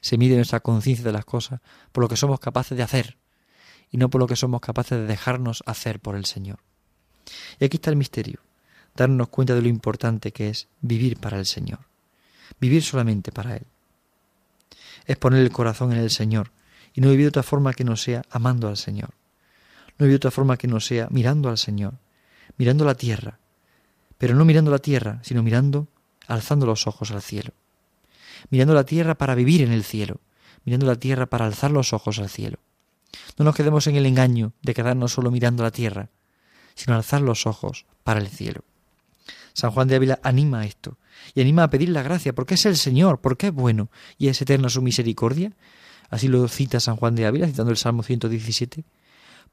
se 0.00 0.18
mide 0.18 0.36
nuestra 0.36 0.60
conciencia 0.60 1.04
de 1.04 1.12
las 1.12 1.24
cosas 1.24 1.60
por 1.90 2.02
lo 2.02 2.08
que 2.08 2.16
somos 2.16 2.38
capaces 2.40 2.76
de 2.76 2.84
hacer 2.84 3.18
y 3.90 3.96
no 3.96 4.10
por 4.10 4.20
lo 4.20 4.26
que 4.26 4.36
somos 4.36 4.60
capaces 4.60 4.98
de 4.98 5.06
dejarnos 5.06 5.62
hacer 5.66 6.00
por 6.00 6.16
el 6.16 6.26
Señor. 6.26 6.60
Y 7.58 7.64
aquí 7.64 7.76
está 7.76 7.90
el 7.90 7.96
misterio 7.96 8.40
darnos 8.94 9.28
cuenta 9.28 9.54
de 9.54 9.62
lo 9.62 9.68
importante 9.68 10.32
que 10.32 10.48
es 10.48 10.68
vivir 10.80 11.18
para 11.18 11.38
el 11.38 11.46
Señor, 11.46 11.80
vivir 12.60 12.82
solamente 12.82 13.32
para 13.32 13.56
Él. 13.56 13.66
Es 15.06 15.16
poner 15.16 15.40
el 15.40 15.50
corazón 15.50 15.92
en 15.92 15.98
el 15.98 16.10
Señor 16.10 16.52
y 16.94 17.00
no 17.00 17.10
vivir 17.10 17.24
de 17.24 17.28
otra 17.28 17.42
forma 17.42 17.72
que 17.72 17.84
no 17.84 17.96
sea 17.96 18.22
amando 18.30 18.68
al 18.68 18.76
Señor. 18.76 19.10
No 19.98 20.06
vivir 20.06 20.12
de 20.12 20.16
otra 20.16 20.30
forma 20.30 20.56
que 20.56 20.68
no 20.68 20.80
sea 20.80 21.08
mirando 21.10 21.48
al 21.48 21.58
Señor, 21.58 21.94
mirando 22.56 22.84
la 22.84 22.94
tierra, 22.94 23.38
pero 24.18 24.34
no 24.34 24.44
mirando 24.44 24.70
la 24.70 24.78
tierra, 24.78 25.20
sino 25.22 25.42
mirando, 25.42 25.88
alzando 26.26 26.66
los 26.66 26.86
ojos 26.86 27.10
al 27.10 27.22
cielo. 27.22 27.52
Mirando 28.50 28.74
la 28.74 28.84
tierra 28.84 29.16
para 29.16 29.34
vivir 29.34 29.62
en 29.62 29.72
el 29.72 29.84
cielo, 29.84 30.20
mirando 30.64 30.86
la 30.86 30.96
tierra 30.96 31.26
para 31.26 31.46
alzar 31.46 31.70
los 31.70 31.92
ojos 31.92 32.18
al 32.18 32.28
cielo. 32.28 32.58
No 33.36 33.44
nos 33.44 33.54
quedemos 33.54 33.86
en 33.86 33.96
el 33.96 34.06
engaño 34.06 34.52
de 34.62 34.74
quedarnos 34.74 35.12
solo 35.12 35.30
mirando 35.30 35.62
la 35.62 35.70
tierra, 35.70 36.08
sino 36.74 36.94
alzar 36.96 37.20
los 37.20 37.46
ojos 37.46 37.86
para 38.04 38.20
el 38.20 38.28
cielo. 38.28 38.64
San 39.52 39.70
Juan 39.70 39.88
de 39.88 39.96
Ávila 39.96 40.20
anima 40.22 40.60
a 40.60 40.66
esto 40.66 40.98
y 41.34 41.40
anima 41.40 41.64
a 41.64 41.70
pedir 41.70 41.90
la 41.90 42.02
gracia 42.02 42.34
porque 42.34 42.54
es 42.54 42.66
el 42.66 42.76
Señor, 42.76 43.20
porque 43.20 43.48
es 43.48 43.52
bueno 43.52 43.90
y 44.18 44.28
es 44.28 44.40
eterna 44.40 44.68
su 44.68 44.82
misericordia. 44.82 45.52
Así 46.10 46.28
lo 46.28 46.46
cita 46.48 46.80
San 46.80 46.96
Juan 46.96 47.14
de 47.14 47.26
Ávila 47.26 47.46
citando 47.46 47.70
el 47.70 47.76
Salmo 47.76 48.02
117. 48.02 48.84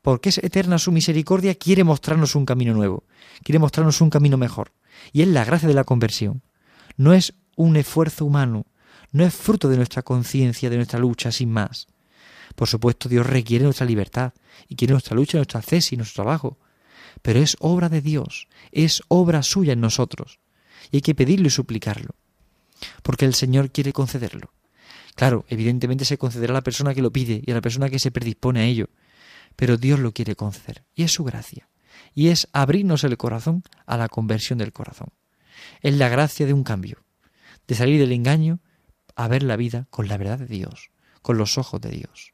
Porque 0.02 0.30
es 0.30 0.38
eterna 0.38 0.80
su 0.80 0.92
misericordia, 0.92 1.56
quiere 1.56 1.84
mostrarnos 1.84 2.36
un 2.36 2.46
camino 2.46 2.74
nuevo, 2.74 3.04
quiere 3.44 3.60
mostrarnos 3.60 4.00
un 4.02 4.10
camino 4.10 4.38
mejor. 4.38 4.72
Y 5.12 5.22
es 5.22 5.28
la 5.28 5.44
gracia 5.44 5.68
de 5.68 5.74
la 5.74 5.84
conversión. 5.84 6.42
No 6.96 7.14
es 7.14 7.34
un 7.56 7.76
esfuerzo 7.76 8.26
humano, 8.26 8.66
no 9.12 9.26
es 9.26 9.34
fruto 9.34 9.68
de 9.68 9.78
nuestra 9.78 10.02
conciencia, 10.02 10.70
de 10.70 10.78
nuestra 10.78 11.00
lucha, 11.00 11.32
sin 11.32 11.52
más. 11.52 11.88
Por 12.56 12.68
supuesto, 12.68 13.10
Dios 13.10 13.26
requiere 13.26 13.66
nuestra 13.66 13.86
libertad 13.86 14.34
y 14.68 14.76
quiere 14.76 14.94
nuestra 14.94 15.16
lucha, 15.16 15.38
nuestra 15.38 15.62
y 15.92 15.98
nuestro 15.98 16.24
trabajo 16.24 16.58
pero 17.22 17.40
es 17.40 17.58
obra 17.60 17.90
de 17.90 18.02
Dios, 18.02 18.48
es 18.72 19.02
obra 19.08 19.44
suya 19.44 19.74
en 19.74 19.82
nosotros, 19.82 20.40
y 20.92 20.98
hay 20.98 21.02
que 21.02 21.16
pedirlo 21.16 21.48
y 21.48 21.52
suplicarlo, 21.52 22.16
porque 23.04 23.26
el 23.26 23.34
Señor 23.34 23.72
quiere 23.72 23.94
concederlo. 23.94 24.54
Claro, 25.16 25.46
evidentemente 25.50 26.06
se 26.06 26.18
concederá 26.18 26.52
a 26.52 26.56
la 26.56 26.64
persona 26.64 26.94
que 26.94 27.02
lo 27.02 27.12
pide 27.12 27.42
y 27.46 27.52
a 27.52 27.56
la 27.56 27.62
persona 27.62 27.90
que 27.90 28.00
se 28.00 28.12
predispone 28.12 28.62
a 28.62 28.66
ello, 28.66 28.90
pero 29.56 29.78
Dios 29.78 30.00
lo 30.00 30.14
quiere 30.14 30.36
conceder, 30.36 30.84
y 30.96 31.04
es 31.04 31.12
su 31.12 31.24
gracia, 31.24 31.70
y 32.14 32.30
es 32.30 32.48
abrirnos 32.54 33.04
el 33.04 33.18
corazón 33.18 33.64
a 33.86 33.98
la 33.98 34.08
conversión 34.08 34.60
del 34.60 34.74
corazón. 34.74 35.10
Es 35.82 35.96
la 35.96 36.10
gracia 36.10 36.46
de 36.46 36.54
un 36.54 36.64
cambio, 36.64 37.04
de 37.68 37.76
salir 37.76 38.00
del 38.00 38.14
engaño 38.14 38.60
a 39.16 39.28
ver 39.28 39.44
la 39.44 39.58
vida 39.58 39.88
con 39.90 40.08
la 40.08 40.18
verdad 40.18 40.40
de 40.40 40.48
Dios, 40.48 40.92
con 41.22 41.38
los 41.38 41.58
ojos 41.58 41.82
de 41.82 41.90
Dios. 41.90 42.34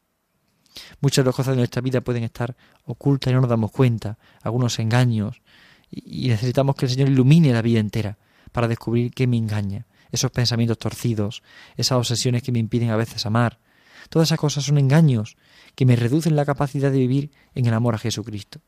Muchas 1.01 1.23
de 1.23 1.29
las 1.29 1.35
cosas 1.35 1.53
de 1.53 1.57
nuestra 1.57 1.81
vida 1.81 2.01
pueden 2.01 2.23
estar 2.23 2.55
ocultas 2.85 3.31
y 3.31 3.33
no 3.33 3.41
nos 3.41 3.49
damos 3.49 3.71
cuenta, 3.71 4.17
algunos 4.41 4.79
engaños, 4.79 5.41
y 5.91 6.27
necesitamos 6.27 6.75
que 6.75 6.85
el 6.85 6.91
Señor 6.91 7.09
ilumine 7.09 7.53
la 7.53 7.61
vida 7.61 7.79
entera 7.79 8.17
para 8.51 8.67
descubrir 8.67 9.13
qué 9.13 9.27
me 9.27 9.37
engaña, 9.37 9.85
esos 10.11 10.31
pensamientos 10.31 10.77
torcidos, 10.77 11.43
esas 11.77 11.97
obsesiones 11.97 12.43
que 12.43 12.51
me 12.51 12.59
impiden 12.59 12.89
a 12.89 12.95
veces 12.95 13.25
amar. 13.25 13.59
Todas 14.09 14.29
esas 14.29 14.39
cosas 14.39 14.63
son 14.63 14.77
engaños 14.77 15.35
que 15.75 15.85
me 15.85 15.95
reducen 15.95 16.35
la 16.35 16.45
capacidad 16.45 16.91
de 16.91 16.99
vivir 16.99 17.31
en 17.53 17.65
el 17.65 17.73
amor 17.73 17.95
a 17.95 17.99
Jesucristo. 17.99 18.59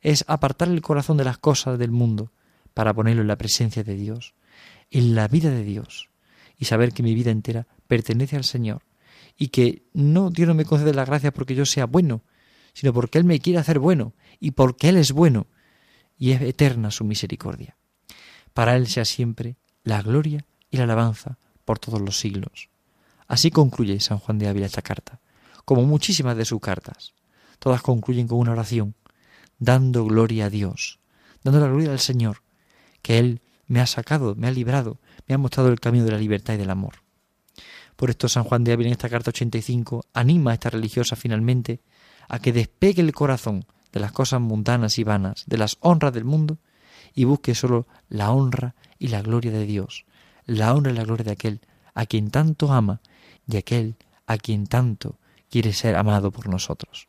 Es 0.00 0.24
apartar 0.28 0.68
el 0.68 0.82
corazón 0.82 1.16
de 1.16 1.24
las 1.24 1.38
cosas 1.38 1.78
del 1.78 1.92
mundo 1.92 2.32
para 2.74 2.92
ponerlo 2.92 3.22
en 3.22 3.28
la 3.28 3.36
presencia 3.36 3.84
de 3.84 3.94
Dios, 3.94 4.34
en 4.90 5.14
la 5.14 5.28
vida 5.28 5.50
de 5.50 5.62
Dios, 5.62 6.10
y 6.58 6.64
saber 6.64 6.92
que 6.92 7.02
mi 7.02 7.14
vida 7.14 7.30
entera 7.30 7.66
pertenece 7.86 8.36
al 8.36 8.44
Señor 8.44 8.82
y 9.36 9.48
que 9.48 9.84
no 9.92 10.30
Dios 10.30 10.48
no 10.48 10.54
me 10.54 10.64
concede 10.64 10.94
la 10.94 11.04
gracia 11.04 11.32
porque 11.32 11.54
yo 11.54 11.66
sea 11.66 11.86
bueno, 11.86 12.22
sino 12.72 12.92
porque 12.92 13.18
Él 13.18 13.24
me 13.24 13.40
quiere 13.40 13.58
hacer 13.58 13.78
bueno 13.78 14.14
y 14.40 14.52
porque 14.52 14.88
Él 14.88 14.96
es 14.96 15.12
bueno 15.12 15.46
y 16.18 16.32
es 16.32 16.42
eterna 16.42 16.90
su 16.90 17.04
misericordia. 17.04 17.76
Para 18.54 18.76
Él 18.76 18.86
sea 18.86 19.04
siempre 19.04 19.56
la 19.84 20.02
gloria 20.02 20.44
y 20.70 20.76
la 20.76 20.84
alabanza 20.84 21.38
por 21.64 21.78
todos 21.78 22.00
los 22.00 22.18
siglos. 22.18 22.68
Así 23.26 23.50
concluye 23.50 23.98
San 24.00 24.18
Juan 24.18 24.38
de 24.38 24.48
Ávila 24.48 24.66
esta 24.66 24.82
carta, 24.82 25.20
como 25.64 25.82
muchísimas 25.84 26.36
de 26.36 26.44
sus 26.44 26.60
cartas. 26.60 27.14
Todas 27.58 27.82
concluyen 27.82 28.28
con 28.28 28.38
una 28.38 28.52
oración, 28.52 28.94
dando 29.58 30.04
gloria 30.04 30.46
a 30.46 30.50
Dios, 30.50 30.98
dando 31.42 31.60
la 31.60 31.68
gloria 31.68 31.92
al 31.92 32.00
Señor, 32.00 32.42
que 33.00 33.18
Él 33.18 33.40
me 33.66 33.80
ha 33.80 33.86
sacado, 33.86 34.34
me 34.34 34.48
ha 34.48 34.50
librado, 34.50 34.98
me 35.26 35.34
ha 35.34 35.38
mostrado 35.38 35.70
el 35.70 35.80
camino 35.80 36.04
de 36.04 36.10
la 36.10 36.18
libertad 36.18 36.54
y 36.54 36.58
del 36.58 36.70
amor. 36.70 37.01
Por 38.02 38.10
esto 38.10 38.28
San 38.28 38.42
Juan 38.42 38.64
de 38.64 38.72
Ávila 38.72 38.88
en 38.88 38.94
esta 38.94 39.08
carta 39.08 39.30
85 39.30 40.06
anima 40.12 40.50
a 40.50 40.54
esta 40.54 40.70
religiosa 40.70 41.14
finalmente 41.14 41.82
a 42.28 42.40
que 42.40 42.52
despegue 42.52 43.00
el 43.00 43.12
corazón 43.12 43.64
de 43.92 44.00
las 44.00 44.10
cosas 44.10 44.40
mundanas 44.40 44.98
y 44.98 45.04
vanas, 45.04 45.44
de 45.46 45.56
las 45.56 45.76
honras 45.78 46.12
del 46.12 46.24
mundo, 46.24 46.58
y 47.14 47.22
busque 47.22 47.54
solo 47.54 47.86
la 48.08 48.32
honra 48.32 48.74
y 48.98 49.06
la 49.06 49.22
gloria 49.22 49.52
de 49.52 49.66
Dios, 49.66 50.04
la 50.46 50.74
honra 50.74 50.90
y 50.90 50.94
la 50.96 51.04
gloria 51.04 51.22
de 51.22 51.30
aquel 51.30 51.60
a 51.94 52.06
quien 52.06 52.32
tanto 52.32 52.72
ama 52.72 53.00
y 53.46 53.56
aquel 53.56 53.94
a 54.26 54.36
quien 54.36 54.66
tanto 54.66 55.20
quiere 55.48 55.72
ser 55.72 55.94
amado 55.94 56.32
por 56.32 56.48
nosotros. 56.48 57.06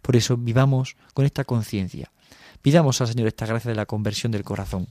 Por 0.00 0.16
eso 0.16 0.38
vivamos 0.38 0.96
con 1.12 1.26
esta 1.26 1.44
conciencia. 1.44 2.10
Pidamos 2.62 3.02
al 3.02 3.08
Señor 3.08 3.28
esta 3.28 3.44
gracia 3.44 3.68
de 3.68 3.76
la 3.76 3.84
conversión 3.84 4.32
del 4.32 4.44
corazón. 4.44 4.88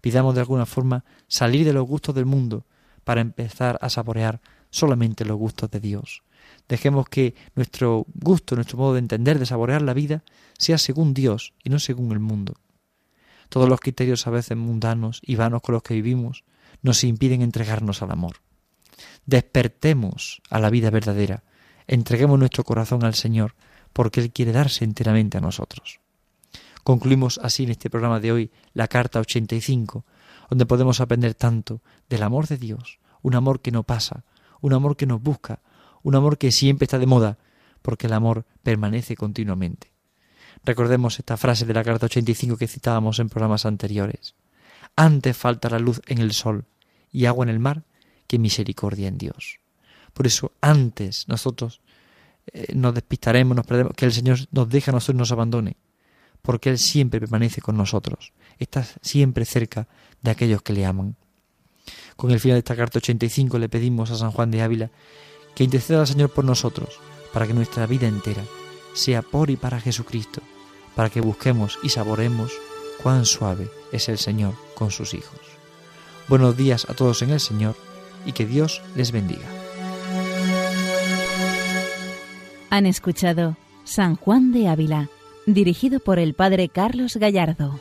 Pidamos 0.00 0.34
de 0.34 0.40
alguna 0.40 0.66
forma 0.66 1.04
salir 1.28 1.64
de 1.64 1.72
los 1.72 1.86
gustos 1.86 2.16
del 2.16 2.26
mundo 2.26 2.66
para 3.04 3.20
empezar 3.20 3.78
a 3.80 3.88
saborear 3.88 4.40
solamente 4.74 5.24
los 5.24 5.38
gustos 5.38 5.70
de 5.70 5.78
Dios. 5.78 6.24
Dejemos 6.68 7.08
que 7.08 7.34
nuestro 7.54 8.06
gusto, 8.12 8.56
nuestro 8.56 8.76
modo 8.76 8.94
de 8.94 8.98
entender, 8.98 9.38
de 9.38 9.46
saborear 9.46 9.82
la 9.82 9.94
vida, 9.94 10.24
sea 10.58 10.78
según 10.78 11.14
Dios 11.14 11.52
y 11.62 11.70
no 11.70 11.78
según 11.78 12.10
el 12.10 12.18
mundo. 12.18 12.54
Todos 13.48 13.68
los 13.68 13.78
criterios 13.78 14.26
a 14.26 14.30
veces 14.30 14.56
mundanos 14.56 15.20
y 15.22 15.36
vanos 15.36 15.62
con 15.62 15.74
los 15.74 15.84
que 15.84 15.94
vivimos 15.94 16.42
nos 16.82 17.04
impiden 17.04 17.42
entregarnos 17.42 18.02
al 18.02 18.10
amor. 18.10 18.38
Despertemos 19.26 20.42
a 20.50 20.58
la 20.58 20.70
vida 20.70 20.90
verdadera, 20.90 21.44
entreguemos 21.86 22.38
nuestro 22.38 22.64
corazón 22.64 23.04
al 23.04 23.14
Señor, 23.14 23.54
porque 23.92 24.20
Él 24.20 24.32
quiere 24.32 24.50
darse 24.50 24.84
enteramente 24.84 25.38
a 25.38 25.40
nosotros. 25.40 26.00
Concluimos 26.82 27.38
así 27.42 27.62
en 27.62 27.70
este 27.70 27.90
programa 27.90 28.18
de 28.18 28.32
hoy 28.32 28.50
la 28.72 28.88
carta 28.88 29.20
85, 29.20 30.04
donde 30.50 30.66
podemos 30.66 31.00
aprender 31.00 31.34
tanto 31.34 31.80
del 32.08 32.24
amor 32.24 32.48
de 32.48 32.56
Dios, 32.56 32.98
un 33.22 33.36
amor 33.36 33.60
que 33.60 33.70
no 33.70 33.84
pasa, 33.84 34.24
un 34.64 34.72
amor 34.72 34.96
que 34.96 35.04
nos 35.04 35.20
busca, 35.20 35.60
un 36.02 36.14
amor 36.14 36.38
que 36.38 36.50
siempre 36.50 36.86
está 36.86 36.98
de 36.98 37.04
moda, 37.04 37.36
porque 37.82 38.06
el 38.06 38.14
amor 38.14 38.46
permanece 38.62 39.14
continuamente. 39.14 39.92
Recordemos 40.64 41.18
esta 41.18 41.36
frase 41.36 41.66
de 41.66 41.74
la 41.74 41.84
carta 41.84 42.06
85 42.06 42.56
que 42.56 42.66
citábamos 42.66 43.18
en 43.18 43.28
programas 43.28 43.66
anteriores. 43.66 44.34
Antes 44.96 45.36
falta 45.36 45.68
la 45.68 45.78
luz 45.78 46.00
en 46.06 46.16
el 46.16 46.32
sol 46.32 46.64
y 47.12 47.26
agua 47.26 47.44
en 47.44 47.50
el 47.50 47.58
mar 47.58 47.82
que 48.26 48.38
misericordia 48.38 49.08
en 49.08 49.18
Dios. 49.18 49.60
Por 50.14 50.26
eso 50.26 50.52
antes 50.62 51.28
nosotros 51.28 51.82
eh, 52.46 52.72
nos 52.74 52.94
despistaremos, 52.94 53.54
nos 53.54 53.66
perdemos, 53.66 53.92
que 53.92 54.06
el 54.06 54.12
Señor 54.12 54.38
nos 54.50 54.70
deja 54.70 54.92
a 54.92 54.94
nosotros 54.94 55.18
nos 55.18 55.30
abandone, 55.30 55.76
porque 56.40 56.70
Él 56.70 56.78
siempre 56.78 57.20
permanece 57.20 57.60
con 57.60 57.76
nosotros, 57.76 58.32
está 58.58 58.82
siempre 59.02 59.44
cerca 59.44 59.88
de 60.22 60.30
aquellos 60.30 60.62
que 60.62 60.72
le 60.72 60.86
aman. 60.86 61.16
Con 62.16 62.30
el 62.30 62.40
final 62.40 62.56
de 62.56 62.60
esta 62.60 62.76
carta 62.76 62.98
85 62.98 63.58
le 63.58 63.68
pedimos 63.68 64.10
a 64.10 64.16
San 64.16 64.30
Juan 64.30 64.50
de 64.50 64.62
Ávila 64.62 64.90
que 65.54 65.64
interceda 65.64 66.00
al 66.00 66.06
Señor 66.06 66.30
por 66.30 66.44
nosotros, 66.44 66.98
para 67.32 67.46
que 67.46 67.54
nuestra 67.54 67.86
vida 67.86 68.06
entera 68.06 68.42
sea 68.94 69.22
por 69.22 69.50
y 69.50 69.56
para 69.56 69.80
Jesucristo, 69.80 70.40
para 70.94 71.10
que 71.10 71.20
busquemos 71.20 71.78
y 71.82 71.88
saboremos 71.88 72.52
cuán 73.02 73.24
suave 73.24 73.68
es 73.92 74.08
el 74.08 74.18
Señor 74.18 74.54
con 74.74 74.90
sus 74.90 75.14
hijos. 75.14 75.40
Buenos 76.28 76.56
días 76.56 76.88
a 76.88 76.94
todos 76.94 77.22
en 77.22 77.30
el 77.30 77.40
Señor 77.40 77.76
y 78.24 78.32
que 78.32 78.46
Dios 78.46 78.82
les 78.96 79.12
bendiga. 79.12 79.46
Han 82.70 82.86
escuchado 82.86 83.56
San 83.84 84.16
Juan 84.16 84.52
de 84.52 84.68
Ávila, 84.68 85.08
dirigido 85.46 86.00
por 86.00 86.18
el 86.18 86.34
Padre 86.34 86.68
Carlos 86.68 87.16
Gallardo. 87.16 87.78